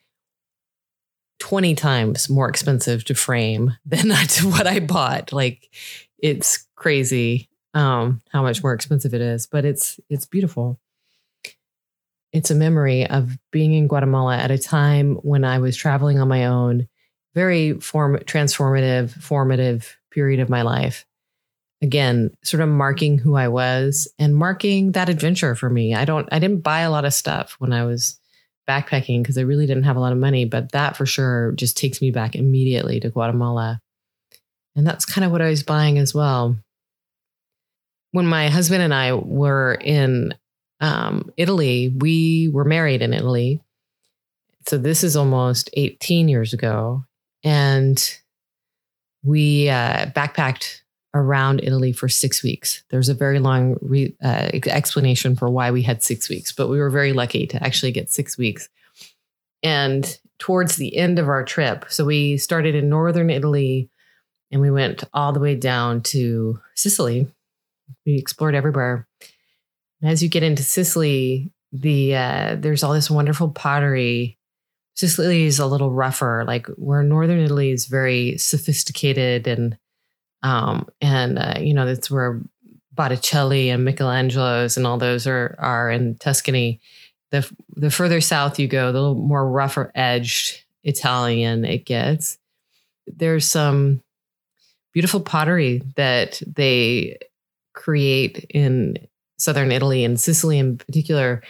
20 1.40 1.74
times 1.74 2.30
more 2.30 2.48
expensive 2.48 3.04
to 3.04 3.14
frame 3.14 3.76
than 3.84 4.10
what 4.42 4.66
I 4.66 4.80
bought. 4.80 5.32
Like 5.32 5.68
it's 6.18 6.66
crazy 6.76 7.48
um, 7.74 8.20
how 8.30 8.42
much 8.42 8.62
more 8.62 8.72
expensive 8.72 9.14
it 9.14 9.20
is, 9.20 9.46
but 9.46 9.64
it's 9.64 9.98
it's 10.08 10.26
beautiful. 10.26 10.78
It's 12.32 12.50
a 12.50 12.54
memory 12.54 13.06
of 13.06 13.36
being 13.52 13.74
in 13.74 13.88
Guatemala 13.88 14.36
at 14.36 14.50
a 14.50 14.58
time 14.58 15.16
when 15.16 15.44
I 15.44 15.58
was 15.58 15.76
traveling 15.76 16.18
on 16.18 16.28
my 16.28 16.46
own, 16.46 16.88
very 17.34 17.74
form 17.80 18.16
transformative, 18.18 19.10
formative 19.10 19.96
period 20.10 20.40
of 20.40 20.48
my 20.48 20.62
life. 20.62 21.04
Again 21.82 22.30
sort 22.42 22.62
of 22.62 22.68
marking 22.70 23.18
who 23.18 23.34
i 23.34 23.48
was 23.48 24.08
and 24.18 24.34
marking 24.34 24.92
that 24.92 25.10
adventure 25.10 25.54
for 25.54 25.68
me. 25.68 25.94
I 25.94 26.04
don't 26.04 26.28
i 26.32 26.38
didn't 26.38 26.62
buy 26.62 26.80
a 26.80 26.90
lot 26.90 27.04
of 27.04 27.12
stuff 27.12 27.56
when 27.58 27.74
i 27.74 27.84
was 27.84 28.18
backpacking 28.66 29.22
because 29.22 29.36
i 29.36 29.42
really 29.42 29.66
didn't 29.66 29.82
have 29.82 29.96
a 29.96 30.00
lot 30.00 30.12
of 30.12 30.16
money 30.16 30.46
but 30.46 30.72
that 30.72 30.96
for 30.96 31.04
sure 31.04 31.52
just 31.52 31.76
takes 31.76 32.00
me 32.00 32.10
back 32.10 32.34
immediately 32.34 33.00
to 33.00 33.10
guatemala. 33.10 33.80
And 34.74 34.86
that's 34.86 35.04
kind 35.04 35.26
of 35.26 35.32
what 35.32 35.42
i 35.42 35.50
was 35.50 35.62
buying 35.62 35.98
as 35.98 36.14
well 36.14 36.56
when 38.14 38.26
my 38.26 38.48
husband 38.48 38.82
and 38.82 38.94
i 38.94 39.12
were 39.12 39.74
in 39.80 40.34
um, 40.80 41.30
italy 41.36 41.92
we 41.98 42.48
were 42.52 42.64
married 42.64 43.02
in 43.02 43.12
italy 43.12 43.60
so 44.66 44.78
this 44.78 45.04
is 45.04 45.16
almost 45.16 45.68
18 45.74 46.28
years 46.28 46.52
ago 46.52 47.04
and 47.42 48.18
we 49.24 49.68
uh, 49.68 50.06
backpacked 50.06 50.82
around 51.14 51.60
Italy 51.62 51.92
for 51.92 52.08
six 52.08 52.42
weeks. 52.42 52.82
There's 52.90 53.08
a 53.08 53.14
very 53.14 53.38
long 53.38 53.76
re, 53.80 54.14
uh, 54.22 54.50
explanation 54.66 55.36
for 55.36 55.48
why 55.48 55.70
we 55.70 55.82
had 55.82 56.02
six 56.02 56.28
weeks, 56.28 56.52
but 56.52 56.68
we 56.68 56.78
were 56.78 56.90
very 56.90 57.12
lucky 57.12 57.46
to 57.46 57.62
actually 57.62 57.92
get 57.92 58.10
six 58.10 58.36
weeks. 58.36 58.68
And 59.62 60.18
towards 60.38 60.76
the 60.76 60.96
end 60.96 61.18
of 61.18 61.28
our 61.28 61.44
trip, 61.44 61.86
so 61.88 62.04
we 62.04 62.36
started 62.36 62.74
in 62.74 62.88
northern 62.88 63.30
Italy 63.30 63.88
and 64.50 64.60
we 64.60 64.70
went 64.70 65.04
all 65.14 65.32
the 65.32 65.40
way 65.40 65.54
down 65.54 66.02
to 66.02 66.60
Sicily. 66.74 67.28
We 68.06 68.16
explored 68.16 68.54
everywhere. 68.54 69.06
As 70.02 70.22
you 70.22 70.28
get 70.28 70.42
into 70.42 70.62
Sicily, 70.62 71.52
the 71.72 72.14
uh, 72.14 72.56
there's 72.58 72.82
all 72.82 72.92
this 72.92 73.10
wonderful 73.10 73.50
pottery. 73.50 74.38
Sicily 74.94 75.44
is 75.44 75.58
a 75.58 75.66
little 75.66 75.90
rougher, 75.90 76.44
like 76.46 76.66
where 76.76 77.02
northern 77.02 77.40
Italy 77.40 77.70
is 77.70 77.86
very 77.86 78.38
sophisticated 78.38 79.46
and 79.46 79.76
um, 80.42 80.88
and 81.00 81.38
uh, 81.38 81.54
you 81.58 81.74
know 81.74 81.86
that's 81.86 82.10
where 82.10 82.40
Botticelli 82.92 83.70
and 83.70 83.84
Michelangelo's 83.84 84.76
and 84.76 84.86
all 84.86 84.98
those 84.98 85.26
are 85.26 85.56
are 85.58 85.90
in 85.90 86.14
Tuscany. 86.16 86.80
The 87.30 87.50
the 87.74 87.90
further 87.90 88.20
south 88.20 88.58
you 88.58 88.68
go, 88.68 88.92
the 88.92 89.00
little 89.00 89.14
more 89.16 89.48
rougher 89.50 89.90
edged 89.94 90.64
Italian 90.84 91.64
it 91.64 91.86
gets. 91.86 92.38
There's 93.06 93.46
some 93.46 94.02
beautiful 94.92 95.20
pottery 95.20 95.82
that 95.96 96.40
they 96.46 97.18
create 97.74 98.46
in 98.50 98.96
southern 99.38 99.70
Italy 99.70 100.04
and 100.04 100.18
Sicily 100.18 100.58
in 100.58 100.78
particular. 100.78 101.42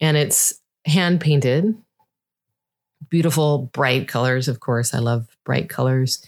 And 0.00 0.16
it's 0.16 0.54
hand 0.86 1.20
painted, 1.20 1.76
beautiful, 3.08 3.70
bright 3.72 4.08
colors. 4.08 4.48
Of 4.48 4.60
course, 4.60 4.94
I 4.94 4.98
love 4.98 5.28
bright 5.44 5.68
colors. 5.68 6.24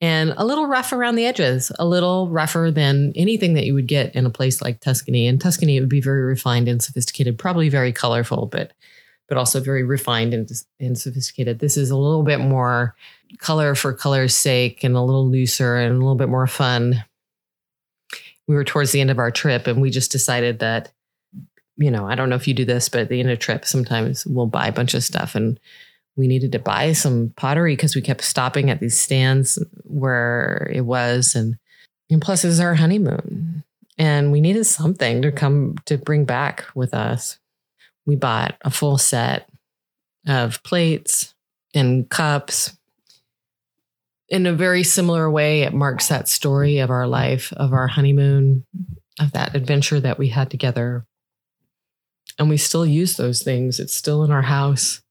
And 0.00 0.34
a 0.36 0.44
little 0.44 0.66
rough 0.66 0.92
around 0.92 1.14
the 1.14 1.24
edges, 1.24 1.72
a 1.78 1.86
little 1.86 2.28
rougher 2.28 2.70
than 2.70 3.12
anything 3.16 3.54
that 3.54 3.64
you 3.64 3.72
would 3.72 3.86
get 3.86 4.14
in 4.14 4.26
a 4.26 4.30
place 4.30 4.60
like 4.60 4.80
Tuscany. 4.80 5.26
In 5.26 5.38
Tuscany, 5.38 5.76
it 5.76 5.80
would 5.80 5.88
be 5.88 6.02
very 6.02 6.22
refined 6.22 6.68
and 6.68 6.82
sophisticated, 6.82 7.38
probably 7.38 7.68
very 7.68 7.92
colorful, 7.92 8.46
but 8.46 8.72
but 9.28 9.38
also 9.38 9.58
very 9.58 9.82
refined 9.82 10.32
and, 10.32 10.48
and 10.78 10.96
sophisticated. 10.96 11.58
This 11.58 11.76
is 11.76 11.90
a 11.90 11.96
little 11.96 12.22
bit 12.22 12.38
more 12.38 12.94
color 13.38 13.74
for 13.74 13.92
color's 13.92 14.36
sake 14.36 14.84
and 14.84 14.94
a 14.94 15.02
little 15.02 15.28
looser 15.28 15.76
and 15.76 15.96
a 15.96 15.98
little 15.98 16.14
bit 16.14 16.28
more 16.28 16.46
fun. 16.46 17.04
We 18.48 18.54
were 18.54 18.64
towards 18.64 18.92
the 18.92 19.00
end 19.00 19.10
of 19.10 19.18
our 19.18 19.30
trip 19.30 19.66
and 19.66 19.80
we 19.80 19.90
just 19.90 20.12
decided 20.12 20.60
that, 20.60 20.92
you 21.76 21.90
know, 21.90 22.06
I 22.06 22.14
don't 22.14 22.30
know 22.30 22.36
if 22.36 22.46
you 22.46 22.54
do 22.54 22.64
this, 22.64 22.88
but 22.88 23.00
at 23.00 23.08
the 23.08 23.20
end 23.20 23.30
of 23.30 23.38
trip, 23.38 23.64
sometimes 23.64 24.26
we'll 24.26 24.46
buy 24.46 24.68
a 24.68 24.72
bunch 24.72 24.94
of 24.94 25.04
stuff 25.04 25.34
and 25.34 25.58
we 26.16 26.26
needed 26.26 26.52
to 26.52 26.58
buy 26.58 26.92
some 26.92 27.32
pottery 27.36 27.76
because 27.76 27.94
we 27.94 28.02
kept 28.02 28.22
stopping 28.22 28.70
at 28.70 28.80
these 28.80 28.98
stands 28.98 29.58
where 29.84 30.70
it 30.72 30.82
was. 30.82 31.34
And, 31.34 31.58
and 32.08 32.22
plus, 32.22 32.44
it 32.44 32.48
was 32.48 32.60
our 32.60 32.74
honeymoon 32.74 33.64
and 33.98 34.32
we 34.32 34.40
needed 34.40 34.64
something 34.64 35.22
to 35.22 35.32
come 35.32 35.76
to 35.86 35.98
bring 35.98 36.24
back 36.24 36.64
with 36.74 36.94
us. 36.94 37.38
We 38.04 38.16
bought 38.16 38.56
a 38.62 38.70
full 38.70 38.98
set 38.98 39.48
of 40.26 40.62
plates 40.62 41.34
and 41.74 42.08
cups 42.08 42.75
in 44.28 44.46
a 44.46 44.52
very 44.52 44.82
similar 44.82 45.30
way, 45.30 45.62
it 45.62 45.72
marks 45.72 46.08
that 46.08 46.28
story 46.28 46.78
of 46.78 46.90
our 46.90 47.06
life, 47.06 47.52
of 47.52 47.72
our 47.72 47.86
honeymoon, 47.86 48.64
of 49.20 49.32
that 49.32 49.54
adventure 49.54 50.00
that 50.00 50.18
we 50.18 50.28
had 50.28 50.50
together. 50.50 51.06
And 52.38 52.48
we 52.48 52.56
still 52.56 52.84
use 52.84 53.16
those 53.16 53.42
things. 53.42 53.78
It's 53.80 53.94
still 53.94 54.24
in 54.24 54.30
our 54.30 54.42
house. 54.42 55.02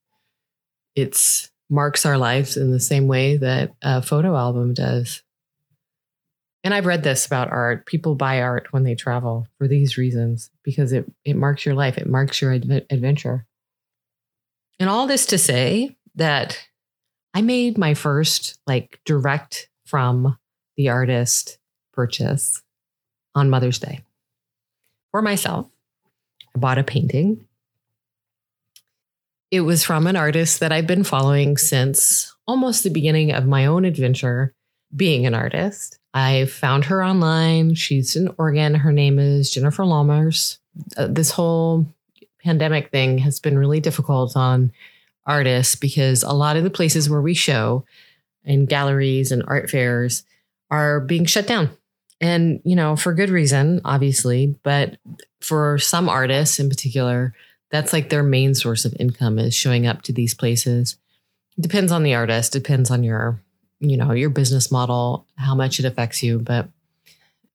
It's 0.94 1.50
marks 1.68 2.06
our 2.06 2.16
lives 2.16 2.56
in 2.56 2.70
the 2.70 2.80
same 2.80 3.08
way 3.08 3.36
that 3.38 3.74
a 3.82 4.00
photo 4.00 4.36
album 4.36 4.74
does. 4.74 5.22
And 6.62 6.72
I've 6.74 6.86
read 6.86 7.02
this 7.02 7.26
about 7.26 7.50
art. 7.50 7.86
People 7.86 8.14
buy 8.14 8.40
art 8.40 8.68
when 8.72 8.84
they 8.84 8.94
travel 8.94 9.46
for 9.58 9.66
these 9.66 9.96
reasons 9.96 10.50
because 10.62 10.92
it 10.92 11.10
it 11.24 11.36
marks 11.36 11.64
your 11.64 11.74
life, 11.74 11.98
it 11.98 12.08
marks 12.08 12.40
your 12.40 12.52
adventure. 12.52 13.46
And 14.78 14.90
all 14.90 15.06
this 15.06 15.26
to 15.26 15.38
say 15.38 15.96
that 16.16 16.58
I 17.36 17.42
made 17.42 17.76
my 17.76 17.92
first 17.92 18.58
like 18.66 18.98
direct 19.04 19.68
from 19.84 20.38
the 20.78 20.88
artist 20.88 21.58
purchase 21.92 22.62
on 23.34 23.50
Mother's 23.50 23.78
Day 23.78 24.00
for 25.10 25.20
myself. 25.20 25.68
I 26.54 26.58
bought 26.58 26.78
a 26.78 26.82
painting. 26.82 27.46
It 29.50 29.60
was 29.60 29.84
from 29.84 30.06
an 30.06 30.16
artist 30.16 30.60
that 30.60 30.72
I've 30.72 30.86
been 30.86 31.04
following 31.04 31.58
since 31.58 32.34
almost 32.48 32.84
the 32.84 32.88
beginning 32.88 33.32
of 33.32 33.46
my 33.46 33.66
own 33.66 33.84
adventure 33.84 34.54
being 34.96 35.26
an 35.26 35.34
artist. 35.34 35.98
I 36.14 36.46
found 36.46 36.86
her 36.86 37.04
online. 37.04 37.74
She's 37.74 38.16
in 38.16 38.34
Oregon. 38.38 38.76
Her 38.76 38.92
name 38.92 39.18
is 39.18 39.50
Jennifer 39.50 39.82
Lammers. 39.82 40.56
Uh, 40.96 41.08
this 41.08 41.32
whole 41.32 41.84
pandemic 42.42 42.90
thing 42.90 43.18
has 43.18 43.40
been 43.40 43.58
really 43.58 43.80
difficult 43.80 44.38
on 44.38 44.72
artists 45.26 45.74
because 45.74 46.22
a 46.22 46.32
lot 46.32 46.56
of 46.56 46.64
the 46.64 46.70
places 46.70 47.10
where 47.10 47.20
we 47.20 47.34
show 47.34 47.84
in 48.44 48.66
galleries 48.66 49.32
and 49.32 49.42
art 49.46 49.68
fairs 49.68 50.24
are 50.70 51.00
being 51.00 51.24
shut 51.24 51.46
down. 51.46 51.70
And, 52.20 52.60
you 52.64 52.76
know, 52.76 52.96
for 52.96 53.12
good 53.12 53.30
reason, 53.30 53.80
obviously, 53.84 54.56
but 54.62 54.96
for 55.40 55.78
some 55.78 56.08
artists 56.08 56.58
in 56.58 56.68
particular, 56.68 57.34
that's 57.70 57.92
like 57.92 58.08
their 58.08 58.22
main 58.22 58.54
source 58.54 58.84
of 58.84 58.96
income 58.98 59.38
is 59.38 59.54
showing 59.54 59.86
up 59.86 60.02
to 60.02 60.12
these 60.12 60.32
places. 60.32 60.96
Depends 61.60 61.92
on 61.92 62.04
the 62.04 62.14
artist, 62.14 62.52
depends 62.52 62.90
on 62.90 63.02
your, 63.02 63.40
you 63.80 63.96
know, 63.96 64.12
your 64.12 64.30
business 64.30 64.70
model, 64.70 65.26
how 65.36 65.54
much 65.54 65.78
it 65.78 65.84
affects 65.84 66.22
you, 66.22 66.38
but 66.38 66.68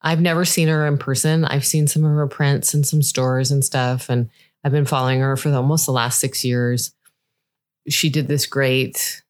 I've 0.02 0.22
never 0.22 0.46
seen 0.46 0.68
her 0.68 0.86
in 0.86 0.98
person. 0.98 1.46
I've 1.46 1.66
seen 1.66 1.88
some 1.88 2.04
of 2.04 2.12
her 2.12 2.28
prints 2.28 2.74
in 2.74 2.84
some 2.84 3.02
stores 3.02 3.52
and 3.52 3.64
stuff 3.64 4.10
and 4.10 4.30
I've 4.64 4.72
been 4.72 4.86
following 4.86 5.22
her 5.22 5.38
for 5.38 5.52
almost 5.54 5.86
the 5.86 5.92
last 5.92 6.20
6 6.20 6.44
years 6.44 6.94
she 7.88 8.10
did 8.10 8.28
this 8.28 8.46
great 8.46 9.22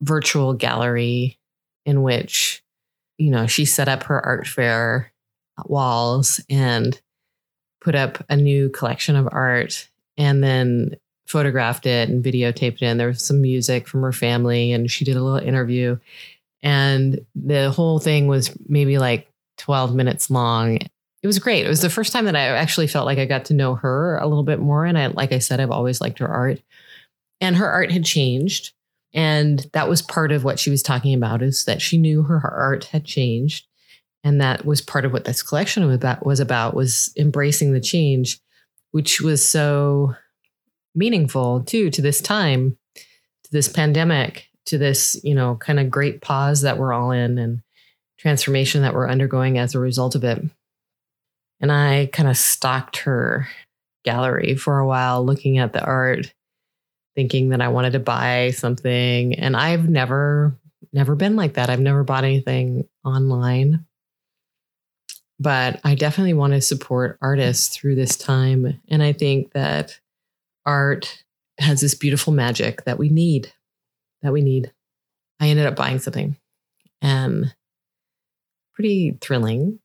virtual 0.00 0.54
gallery 0.54 1.38
in 1.84 2.02
which, 2.02 2.62
you 3.16 3.30
know, 3.30 3.46
she 3.46 3.64
set 3.64 3.88
up 3.88 4.04
her 4.04 4.24
art 4.24 4.46
fair 4.46 5.12
walls 5.64 6.40
and 6.48 7.00
put 7.80 7.94
up 7.94 8.24
a 8.28 8.36
new 8.36 8.68
collection 8.68 9.16
of 9.16 9.28
art 9.32 9.88
and 10.16 10.42
then 10.42 10.96
photographed 11.26 11.86
it 11.86 12.08
and 12.08 12.24
videotaped 12.24 12.82
it. 12.82 12.86
And 12.86 12.98
there 12.98 13.08
was 13.08 13.24
some 13.24 13.40
music 13.40 13.86
from 13.86 14.02
her 14.02 14.12
family, 14.12 14.72
and 14.72 14.90
she 14.90 15.04
did 15.04 15.16
a 15.16 15.22
little 15.22 15.46
interview. 15.46 15.98
And 16.62 17.24
the 17.34 17.70
whole 17.70 17.98
thing 17.98 18.26
was 18.26 18.56
maybe 18.66 18.98
like 18.98 19.30
12 19.58 19.94
minutes 19.94 20.30
long. 20.30 20.78
It 21.22 21.26
was 21.26 21.38
great. 21.38 21.66
It 21.66 21.68
was 21.68 21.82
the 21.82 21.90
first 21.90 22.12
time 22.12 22.24
that 22.24 22.36
I 22.36 22.46
actually 22.46 22.86
felt 22.86 23.06
like 23.06 23.18
I 23.18 23.26
got 23.26 23.46
to 23.46 23.54
know 23.54 23.74
her 23.76 24.16
a 24.18 24.26
little 24.26 24.44
bit 24.44 24.58
more. 24.58 24.84
And 24.84 24.98
I, 24.98 25.08
like 25.08 25.32
I 25.32 25.38
said, 25.38 25.60
I've 25.60 25.70
always 25.70 26.00
liked 26.00 26.18
her 26.20 26.28
art 26.28 26.60
and 27.40 27.56
her 27.56 27.68
art 27.68 27.90
had 27.90 28.04
changed. 28.04 28.72
And 29.14 29.66
that 29.72 29.88
was 29.88 30.02
part 30.02 30.32
of 30.32 30.44
what 30.44 30.58
she 30.58 30.70
was 30.70 30.82
talking 30.82 31.14
about 31.14 31.42
is 31.42 31.64
that 31.64 31.80
she 31.80 31.96
knew 31.96 32.22
her, 32.24 32.40
her 32.40 32.50
art 32.50 32.84
had 32.84 33.04
changed. 33.04 33.66
And 34.22 34.40
that 34.40 34.66
was 34.66 34.80
part 34.80 35.04
of 35.04 35.12
what 35.12 35.24
this 35.24 35.42
collection 35.42 35.86
was 35.86 35.96
about, 35.96 36.26
was 36.26 36.40
about 36.40 36.74
was 36.74 37.12
embracing 37.16 37.72
the 37.72 37.80
change 37.80 38.40
which 38.90 39.20
was 39.20 39.46
so 39.46 40.14
meaningful 40.94 41.62
too 41.62 41.90
to 41.90 42.02
this 42.02 42.20
time 42.20 42.76
to 43.44 43.50
this 43.52 43.68
pandemic 43.68 44.48
to 44.66 44.78
this 44.78 45.20
you 45.22 45.34
know 45.34 45.56
kind 45.56 45.78
of 45.78 45.90
great 45.90 46.20
pause 46.20 46.62
that 46.62 46.78
we're 46.78 46.92
all 46.92 47.10
in 47.10 47.38
and 47.38 47.60
transformation 48.18 48.82
that 48.82 48.94
we're 48.94 49.08
undergoing 49.08 49.58
as 49.58 49.74
a 49.74 49.78
result 49.78 50.14
of 50.14 50.24
it. 50.24 50.42
And 51.60 51.70
i 51.72 52.08
kind 52.12 52.28
of 52.28 52.36
stalked 52.36 52.98
her 52.98 53.48
gallery 54.04 54.54
for 54.54 54.78
a 54.78 54.86
while 54.86 55.24
looking 55.24 55.58
at 55.58 55.72
the 55.72 55.84
art 55.84 56.32
thinking 57.18 57.48
that 57.48 57.60
I 57.60 57.66
wanted 57.66 57.94
to 57.94 57.98
buy 57.98 58.52
something. 58.52 59.34
And 59.34 59.56
I've 59.56 59.88
never, 59.88 60.56
never 60.92 61.16
been 61.16 61.34
like 61.34 61.54
that. 61.54 61.68
I've 61.68 61.80
never 61.80 62.04
bought 62.04 62.22
anything 62.22 62.86
online. 63.04 63.84
But 65.40 65.80
I 65.82 65.96
definitely 65.96 66.34
want 66.34 66.52
to 66.52 66.60
support 66.60 67.18
artists 67.20 67.76
through 67.76 67.96
this 67.96 68.16
time. 68.16 68.80
And 68.86 69.02
I 69.02 69.12
think 69.12 69.50
that 69.50 69.98
art 70.64 71.24
has 71.58 71.80
this 71.80 71.96
beautiful 71.96 72.32
magic 72.32 72.84
that 72.84 73.00
we 73.00 73.08
need, 73.08 73.52
that 74.22 74.32
we 74.32 74.40
need. 74.40 74.72
I 75.40 75.48
ended 75.48 75.66
up 75.66 75.74
buying 75.74 75.98
something 75.98 76.36
and 77.02 77.52
pretty 78.74 79.18
thrilling, 79.20 79.80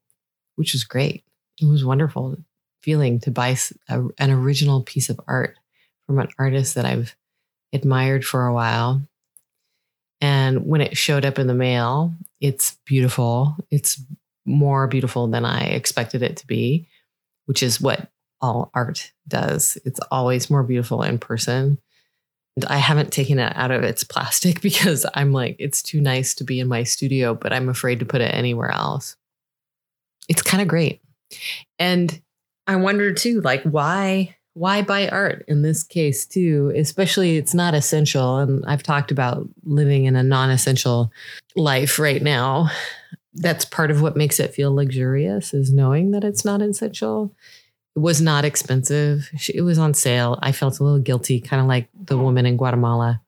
which 0.56 0.74
was 0.74 0.84
great. 0.84 1.24
It 1.60 1.66
was 1.66 1.84
wonderful 1.84 2.38
feeling 2.84 3.20
to 3.22 3.32
buy 3.32 3.58
a, 3.90 4.04
an 4.20 4.30
original 4.30 4.84
piece 4.84 5.10
of 5.10 5.20
art 5.28 5.58
from 6.06 6.20
an 6.20 6.28
artist 6.38 6.76
that 6.76 6.86
I've 6.86 7.16
admired 7.74 8.26
for 8.26 8.46
a 8.46 8.54
while. 8.54 9.02
And 10.22 10.66
when 10.66 10.82
it 10.82 10.96
showed 10.96 11.26
up 11.26 11.38
in 11.38 11.48
the 11.48 11.54
mail, 11.54 12.14
it's 12.40 12.78
beautiful. 12.86 13.58
It's 13.72 14.02
more 14.46 14.88
beautiful 14.88 15.28
than 15.28 15.46
I 15.46 15.66
expected 15.66 16.22
it 16.22 16.38
to 16.38 16.48
be, 16.48 16.88
which 17.46 17.64
is 17.64 17.82
what 17.82 18.10
all 18.42 18.72
art 18.74 19.12
does. 19.28 19.78
It's 19.86 20.00
always 20.12 20.50
more 20.50 20.64
beautiful 20.64 21.02
in 21.04 21.18
person. 21.18 21.80
And 22.56 22.66
I 22.66 22.78
haven't 22.78 23.12
taken 23.12 23.40
it 23.40 23.54
out 23.56 23.72
of 23.72 23.84
its 23.84 24.04
plastic 24.04 24.62
because 24.62 25.06
I'm 25.16 25.34
like, 25.34 25.56
it's 25.60 25.82
too 25.82 26.02
nice 26.02 26.36
to 26.36 26.44
be 26.44 26.60
in 26.60 26.68
my 26.68 26.84
studio, 26.84 27.34
but 27.34 27.54
I'm 27.54 27.70
afraid 27.70 28.00
to 28.00 28.06
put 28.06 28.22
it 28.22 28.34
anywhere 28.34 28.72
else. 28.72 29.16
It's 30.30 30.42
kind 30.42 30.62
of 30.62 30.68
great. 30.68 31.02
And 31.80 32.22
I 32.68 32.78
wonder 32.78 33.14
too, 33.14 33.42
like, 33.42 33.64
why 33.64 34.38
why 34.54 34.82
buy 34.82 35.08
art 35.08 35.44
in 35.48 35.62
this 35.62 35.84
case 35.84 36.26
too 36.26 36.72
especially 36.76 37.38
it's 37.38 37.54
not 37.54 37.74
essential 37.74 38.38
and 38.38 38.64
i've 38.68 38.84
talked 38.84 39.12
about 39.12 39.48
living 39.64 40.06
in 40.06 40.16
a 40.16 40.24
non-essential 40.24 41.12
life 41.56 41.98
right 42.00 42.22
now 42.22 42.70
that's 43.36 43.66
part 43.66 43.90
of 43.90 44.02
what 44.02 44.16
makes 44.16 44.40
it 44.40 44.54
feel 44.54 44.74
luxurious 44.74 45.54
is 45.54 45.74
knowing 45.74 46.12
that 46.12 46.24
it's 46.24 46.46
not 46.46 46.62
essential 46.62 47.34
It 47.96 48.00
was 48.00 48.22
not 48.22 48.44
expensive. 48.46 49.30
It 49.54 49.62
was 49.62 49.78
on 49.78 49.94
sale. 49.94 50.40
I 50.42 50.52
felt 50.52 50.80
a 50.80 50.84
little 50.84 51.00
guilty, 51.00 51.40
kind 51.40 51.62
of 51.62 51.68
like 51.68 51.90
the 51.94 52.18
woman 52.18 52.46
in 52.46 52.58
Guatemala. 52.58 53.22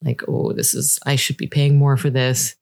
Like, 0.00 0.22
oh, 0.28 0.52
this 0.52 0.74
is, 0.74 0.98
I 1.04 1.16
should 1.16 1.36
be 1.36 1.48
paying 1.48 1.76
more 1.76 1.96
for 1.96 2.10
this. 2.10 2.54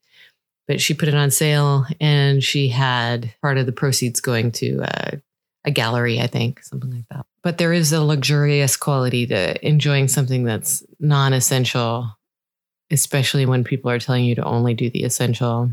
But 0.67 0.81
she 0.81 0.95
put 0.95 1.07
it 1.07 1.13
on 1.13 1.29
sale 1.29 1.85
and 2.01 2.43
she 2.43 2.69
had 2.69 3.31
part 3.41 3.59
of 3.59 3.67
the 3.67 3.71
proceeds 3.71 4.19
going 4.19 4.51
to 4.53 4.81
uh, 4.81 5.17
a 5.65 5.71
gallery, 5.71 6.19
I 6.21 6.27
think, 6.27 6.63
something 6.63 6.91
like 6.91 7.07
that. 7.09 7.25
But 7.41 7.57
there 7.57 7.73
is 7.73 7.91
a 7.91 8.03
luxurious 8.03 8.77
quality 8.77 9.25
to 9.27 9.67
enjoying 9.67 10.07
something 10.07 10.43
that's 10.43 10.83
non 10.99 11.33
essential, 11.33 12.17
especially 12.91 13.45
when 13.45 13.63
people 13.63 13.91
are 13.91 13.99
telling 13.99 14.25
you 14.25 14.35
to 14.35 14.43
only 14.43 14.73
do 14.73 14.89
the 14.89 15.03
essential. 15.03 15.71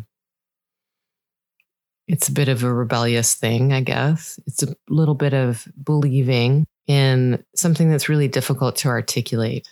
It's 2.08 2.28
a 2.28 2.32
bit 2.32 2.48
of 2.48 2.64
a 2.64 2.72
rebellious 2.72 3.34
thing, 3.34 3.72
I 3.72 3.80
guess. 3.80 4.40
It's 4.46 4.62
a 4.62 4.74
little 4.88 5.14
bit 5.14 5.34
of 5.34 5.66
believing 5.82 6.66
in 6.86 7.44
something 7.54 7.90
that's 7.90 8.08
really 8.08 8.28
difficult 8.28 8.76
to 8.76 8.88
articulate. 8.88 9.68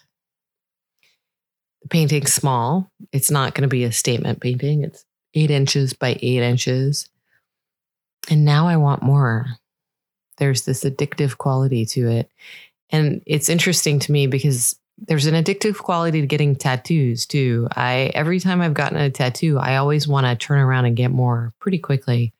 The 1.82 1.88
painting's 1.88 2.32
small. 2.32 2.90
It's 3.12 3.30
not 3.30 3.54
going 3.54 3.62
to 3.62 3.68
be 3.68 3.84
a 3.84 3.92
statement 3.92 4.40
painting. 4.40 4.84
It's 4.84 5.04
eight 5.34 5.50
inches 5.50 5.92
by 5.92 6.18
eight 6.20 6.42
inches. 6.42 7.08
And 8.30 8.44
now 8.44 8.68
I 8.68 8.76
want 8.76 9.02
more. 9.02 9.46
There's 10.40 10.64
this 10.64 10.82
addictive 10.82 11.38
quality 11.38 11.86
to 11.86 12.08
it. 12.08 12.30
And 12.90 13.22
it's 13.26 13.48
interesting 13.48 14.00
to 14.00 14.10
me 14.10 14.26
because 14.26 14.74
there's 15.06 15.26
an 15.26 15.34
addictive 15.34 15.78
quality 15.78 16.20
to 16.20 16.26
getting 16.26 16.56
tattoos 16.56 17.26
too. 17.26 17.68
I 17.74 18.10
every 18.14 18.40
time 18.40 18.60
I've 18.60 18.74
gotten 18.74 18.98
a 18.98 19.10
tattoo, 19.10 19.58
I 19.58 19.76
always 19.76 20.08
want 20.08 20.26
to 20.26 20.34
turn 20.34 20.58
around 20.58 20.86
and 20.86 20.96
get 20.96 21.10
more 21.10 21.54
pretty 21.60 21.78
quickly 21.78 22.32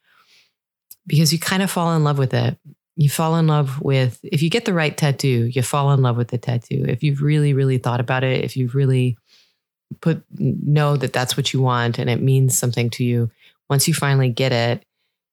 because 1.07 1.33
you 1.33 1.39
kind 1.39 1.63
of 1.63 1.71
fall 1.71 1.95
in 1.95 2.05
love 2.05 2.19
with 2.19 2.35
it. 2.35 2.59
You 2.97 3.09
fall 3.09 3.37
in 3.37 3.47
love 3.47 3.81
with 3.81 4.19
if 4.23 4.43
you 4.43 4.51
get 4.51 4.65
the 4.65 4.75
right 4.75 4.97
tattoo, 4.97 5.47
you 5.47 5.63
fall 5.63 5.93
in 5.93 6.03
love 6.03 6.17
with 6.17 6.29
the 6.29 6.39
tattoo. 6.39 6.85
If 6.89 7.03
you've 7.03 7.23
really 7.23 7.55
really 7.55 7.79
thought 7.79 8.01
about 8.01 8.25
it, 8.25 8.45
if 8.45 8.57
you've 8.57 8.75
really 8.75 9.17
put 10.01 10.23
know 10.39 10.97
that 10.97 11.13
that's 11.13 11.37
what 11.37 11.53
you 11.53 11.63
want 11.63 11.99
and 11.99 12.11
it 12.11 12.21
means 12.21 12.59
something 12.59 12.91
to 12.91 13.05
you, 13.05 13.31
once 13.69 13.87
you 13.87 13.95
finally 13.95 14.29
get 14.29 14.53
it, 14.53 14.85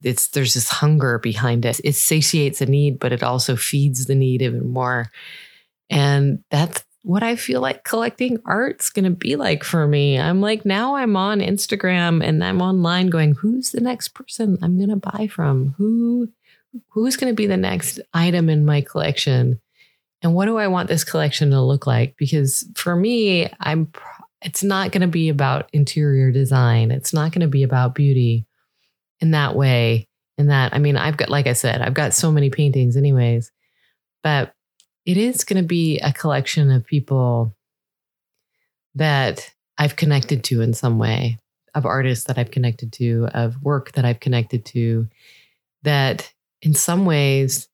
it's 0.04 0.28
there's 0.30 0.54
this 0.54 0.70
hunger 0.70 1.20
behind 1.20 1.66
it. 1.66 1.80
It 1.84 1.94
satiates 1.94 2.62
a 2.62 2.66
need, 2.66 3.00
but 3.00 3.12
it 3.12 3.24
also 3.24 3.56
feeds 3.56 4.06
the 4.06 4.16
need 4.16 4.42
even 4.42 4.70
more. 4.70 5.12
And 5.90 6.44
that's 6.52 6.84
what 7.04 7.24
I 7.24 7.38
feel 7.38 7.62
like 7.62 7.86
collecting 7.86 8.40
art's 8.46 8.90
going 8.90 9.06
to 9.06 9.12
be 9.12 9.38
like 9.38 9.64
for 9.64 9.88
me. 9.88 10.20
I'm 10.20 10.42
like, 10.42 10.66
now 10.66 10.96
I'm 10.96 11.16
on 11.16 11.40
Instagram 11.40 12.22
and 12.22 12.44
I'm 12.44 12.62
online 12.62 13.08
going, 13.08 13.34
who's 13.34 13.72
the 13.72 13.80
next 13.80 14.10
person 14.10 14.58
I'm 14.62 14.78
going 14.78 14.90
to 14.90 14.98
buy 14.98 15.28
from? 15.28 15.74
Who, 15.78 16.30
who's 16.90 17.16
going 17.16 17.32
to 17.32 17.36
be 17.36 17.48
the 17.48 17.56
next 17.56 18.02
item 18.14 18.50
in 18.50 18.66
my 18.66 18.82
collection? 18.82 19.62
And 20.22 20.34
what 20.34 20.48
do 20.48 20.58
I 20.58 20.68
want 20.68 20.90
this 20.90 21.06
collection 21.06 21.52
to 21.52 21.62
look 21.62 21.88
like? 21.88 22.18
Because 22.18 22.68
for 22.76 22.96
me, 22.96 23.48
I'm, 23.62 23.90
it's 24.42 24.64
not 24.64 24.92
going 24.92 25.02
to 25.02 25.08
be 25.08 25.30
about 25.30 25.70
interior 25.72 26.32
design. 26.32 26.92
It's 26.92 27.14
not 27.14 27.32
going 27.32 27.42
to 27.42 27.48
be 27.48 27.64
about 27.64 27.96
beauty 27.96 28.47
in 29.20 29.32
that 29.32 29.56
way. 29.56 30.08
In 30.38 30.48
that, 30.48 30.74
I 30.74 30.78
mean, 30.78 30.98
I've 30.98 31.18
got, 31.18 31.30
like 31.30 31.48
I 31.48 31.54
said, 31.54 31.82
I've 31.82 31.96
got 31.96 32.14
so 32.14 32.32
many 32.32 32.52
paintings 32.52 32.96
anyways, 32.96 33.52
but 34.22 34.54
it 35.04 35.18
is 35.18 35.44
going 35.44 35.62
to 35.62 35.68
be 35.68 36.00
a 36.00 36.14
collection 36.14 36.70
of 36.70 36.86
people 36.86 37.56
that 38.94 39.52
I've 39.78 39.96
connected 39.96 40.44
to 40.46 40.62
in 40.62 40.74
some 40.74 41.00
way, 41.00 41.40
of 41.74 41.86
artists 41.86 42.26
that 42.26 42.38
I've 42.38 42.52
connected 42.52 42.94
to, 42.94 43.30
of 43.34 43.64
work 43.64 43.94
that 43.94 44.06
I've 44.06 44.20
connected 44.20 44.66
to, 44.66 45.08
that 45.84 46.32
in 46.62 46.76
some 46.76 47.06
ways, 47.06 47.68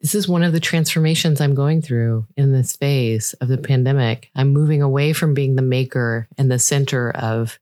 this 0.00 0.14
is 0.14 0.28
one 0.28 0.42
of 0.42 0.52
the 0.52 0.60
transformations 0.60 1.40
I'm 1.40 1.54
going 1.54 1.80
through 1.80 2.26
in 2.36 2.52
this 2.52 2.76
phase 2.76 3.32
of 3.40 3.48
the 3.48 3.56
pandemic. 3.56 4.30
I'm 4.34 4.52
moving 4.52 4.82
away 4.82 5.14
from 5.14 5.32
being 5.32 5.56
the 5.56 5.62
maker 5.62 6.28
and 6.36 6.50
the 6.50 6.58
center 6.58 7.10
of 7.10 7.58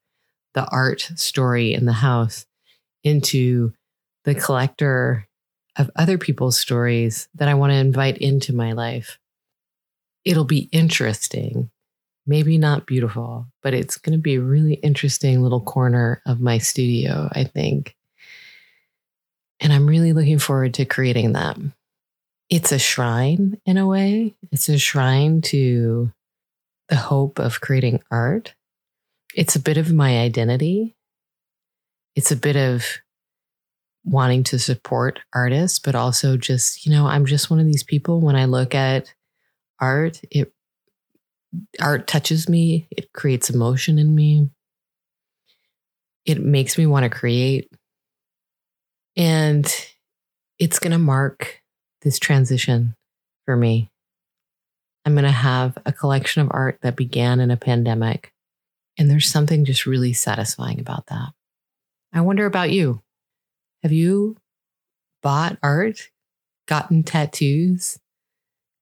the 0.55 0.67
art 0.67 1.03
story 1.15 1.75
in 1.75 1.85
the 1.85 1.93
house 1.93 2.47
into 3.05 3.73
the 4.25 4.35
collector 4.35 5.27
of 5.77 5.91
other 5.97 6.19
people's 6.19 6.59
stories 6.59 7.29
that 7.35 7.49
I 7.49 7.55
want 7.55 7.73
to 7.73 7.77
invite 7.77 8.19
into 8.19 8.55
my 8.55 8.73
life. 8.73 9.19
It'll 10.25 10.45
be 10.45 10.69
interesting, 10.71 11.71
maybe 12.27 12.59
not 12.59 12.87
beautiful, 12.87 13.47
but 13.63 13.75
it's 13.75 13.97
going 13.97 14.13
to 14.13 14.23
be 14.23 14.37
a 14.37 14.41
really 14.41 14.75
interesting 14.75 15.43
little 15.43 15.61
corner 15.61 16.23
of 16.27 16.41
my 16.41 16.59
studio, 16.59 17.29
I 17.33 17.45
think. 17.45 17.97
And 19.61 19.73
I'm 19.73 19.87
really 19.87 20.13
looking 20.13 20.39
forward 20.39 20.75
to 20.75 20.85
creating 20.85 21.33
that. 21.33 21.57
It's 22.51 22.73
a 22.73 22.79
shrine 22.79 23.61
in 23.65 23.79
a 23.79 23.87
way, 23.87 24.35
it's 24.51 24.69
a 24.69 24.79
shrine 24.79 25.41
to 25.43 26.13
the 26.89 26.97
hope 26.97 27.39
of 27.39 27.61
creating 27.61 28.03
art. 28.11 28.55
It's 29.35 29.57
a 29.57 29.61
bit 29.61 29.79
of 29.79 29.93
my 29.93 30.19
identity. 30.19 30.95
It's 32.15 32.31
a 32.31 32.37
bit 32.37 32.57
of 32.57 32.85
wanting 34.05 34.43
to 34.45 34.59
support 34.59 35.21
artists, 35.35 35.79
but 35.79 35.95
also 35.95 36.37
just, 36.37 36.85
you 36.85 36.93
know, 36.93 37.07
I'm 37.07 37.27
just 37.27 37.51
one 37.51 37.61
of 37.61 37.67
these 37.67 37.85
people 37.85 38.21
when 38.21 38.37
I 38.37 38.47
look 38.47 38.75
at 38.75 39.15
art, 39.81 40.21
it 40.31 40.53
art 41.81 42.07
touches 42.07 42.49
me, 42.49 42.89
it 42.91 43.13
creates 43.13 43.51
emotion 43.51 43.99
in 43.99 44.15
me. 44.15 44.51
It 46.25 46.41
makes 46.41 46.79
me 46.79 46.87
want 46.87 47.05
to 47.05 47.11
create. 47.11 47.71
And 49.17 49.67
it's 50.59 50.79
going 50.79 50.93
to 50.93 50.99
mark 50.99 51.61
this 52.03 52.19
transition 52.19 52.95
for 53.45 53.57
me. 53.57 53.91
I'm 55.05 55.15
going 55.15 55.25
to 55.25 55.31
have 55.31 55.77
a 55.85 55.93
collection 55.93 56.43
of 56.43 56.49
art 56.53 56.79
that 56.83 56.97
began 56.97 57.41
in 57.41 57.51
a 57.51 57.57
pandemic. 57.57 58.33
And 58.97 59.11
there's 59.11 59.29
something 59.29 59.65
just 59.65 59.87
really 59.87 60.13
satisfying 60.13 60.79
about 60.79 61.07
that. 61.09 61.31
I 62.13 62.21
wonder 62.21 62.47
about 62.47 62.71
you. 62.71 63.03
Have 63.83 63.93
you 63.93 64.37
bought 65.23 65.59
art, 65.63 66.11
gotten 66.67 67.03
tattoos, 67.03 67.99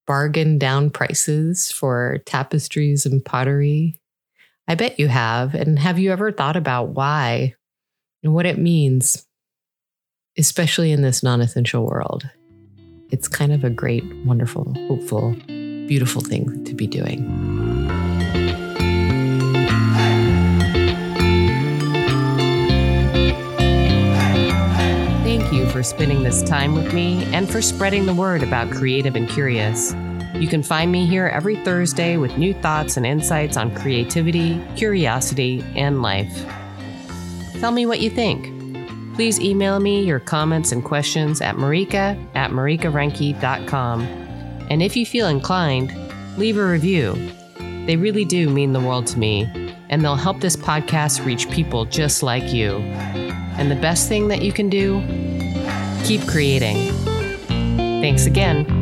bargained 0.07 0.61
down 0.61 0.91
prices 0.91 1.71
for 1.71 2.19
tapestries 2.27 3.07
and 3.07 3.25
pottery? 3.25 3.97
I 4.67 4.75
bet 4.75 4.99
you 4.99 5.09
have. 5.09 5.55
And 5.55 5.79
have 5.79 5.99
you 5.99 6.13
ever 6.13 6.33
thought 6.33 6.57
about 6.57 6.91
why 6.91 7.55
and 8.23 8.35
what 8.35 8.47
it 8.47 8.59
means, 8.59 9.27
especially 10.37 10.93
in 10.93 11.03
this 11.03 11.23
non 11.23 11.41
essential 11.41 11.87
world? 11.87 12.29
It's 13.11 13.29
kind 13.29 13.53
of 13.53 13.65
a 13.65 13.71
great, 13.71 14.05
wonderful, 14.25 14.75
hopeful, 14.87 15.35
beautiful 15.47 16.23
thing 16.23 16.65
to 16.65 16.75
be 16.75 16.87
doing. 16.87 17.60
For 25.81 25.85
spending 25.85 26.23
this 26.23 26.43
time 26.43 26.75
with 26.75 26.93
me 26.93 27.25
and 27.33 27.51
for 27.51 27.63
spreading 27.63 28.05
the 28.05 28.13
word 28.13 28.43
about 28.43 28.71
Creative 28.71 29.17
and 29.17 29.27
Curious. 29.27 29.95
You 30.35 30.47
can 30.47 30.63
find 30.63 30.93
me 30.93 31.07
here 31.07 31.29
every 31.29 31.57
Thursday 31.57 32.19
with 32.19 32.37
new 32.37 32.53
thoughts 32.53 32.99
and 32.99 33.07
insights 33.07 33.57
on 33.57 33.75
creativity, 33.75 34.61
curiosity, 34.77 35.65
and 35.75 36.03
life. 36.03 36.45
Tell 37.61 37.73
me 37.73 37.87
what 37.87 38.01
you 38.01 38.11
think. 38.11 38.45
Please 39.15 39.41
email 39.41 39.81
me 39.81 40.05
your 40.05 40.21
comments 40.21 40.71
and 40.71 40.85
questions 40.85 41.41
at 41.41 41.57
marika 41.57 42.23
at 42.35 42.51
marikarenke.com. 42.51 44.03
And 44.69 44.83
if 44.83 44.95
you 44.99 45.07
feel 45.07 45.29
inclined, 45.29 45.97
leave 46.37 46.59
a 46.59 46.67
review. 46.67 47.15
They 47.87 47.97
really 47.97 48.27
do 48.27 48.51
mean 48.51 48.75
the 48.75 48.81
world 48.81 49.07
to 49.07 49.19
me, 49.19 49.49
and 49.89 50.05
they'll 50.05 50.17
help 50.17 50.41
this 50.41 50.57
podcast 50.57 51.25
reach 51.25 51.51
people 51.51 51.87
just 51.87 52.23
like 52.23 52.53
you. 52.53 52.77
And 53.57 53.71
the 53.71 53.77
best 53.77 54.11
thing 54.11 54.29
that 54.29 54.43
you 54.43 54.53
can 54.53 54.69
do 54.69 55.03
keep 56.05 56.27
creating. 56.27 56.93
Thanks 58.01 58.27
again. 58.27 58.80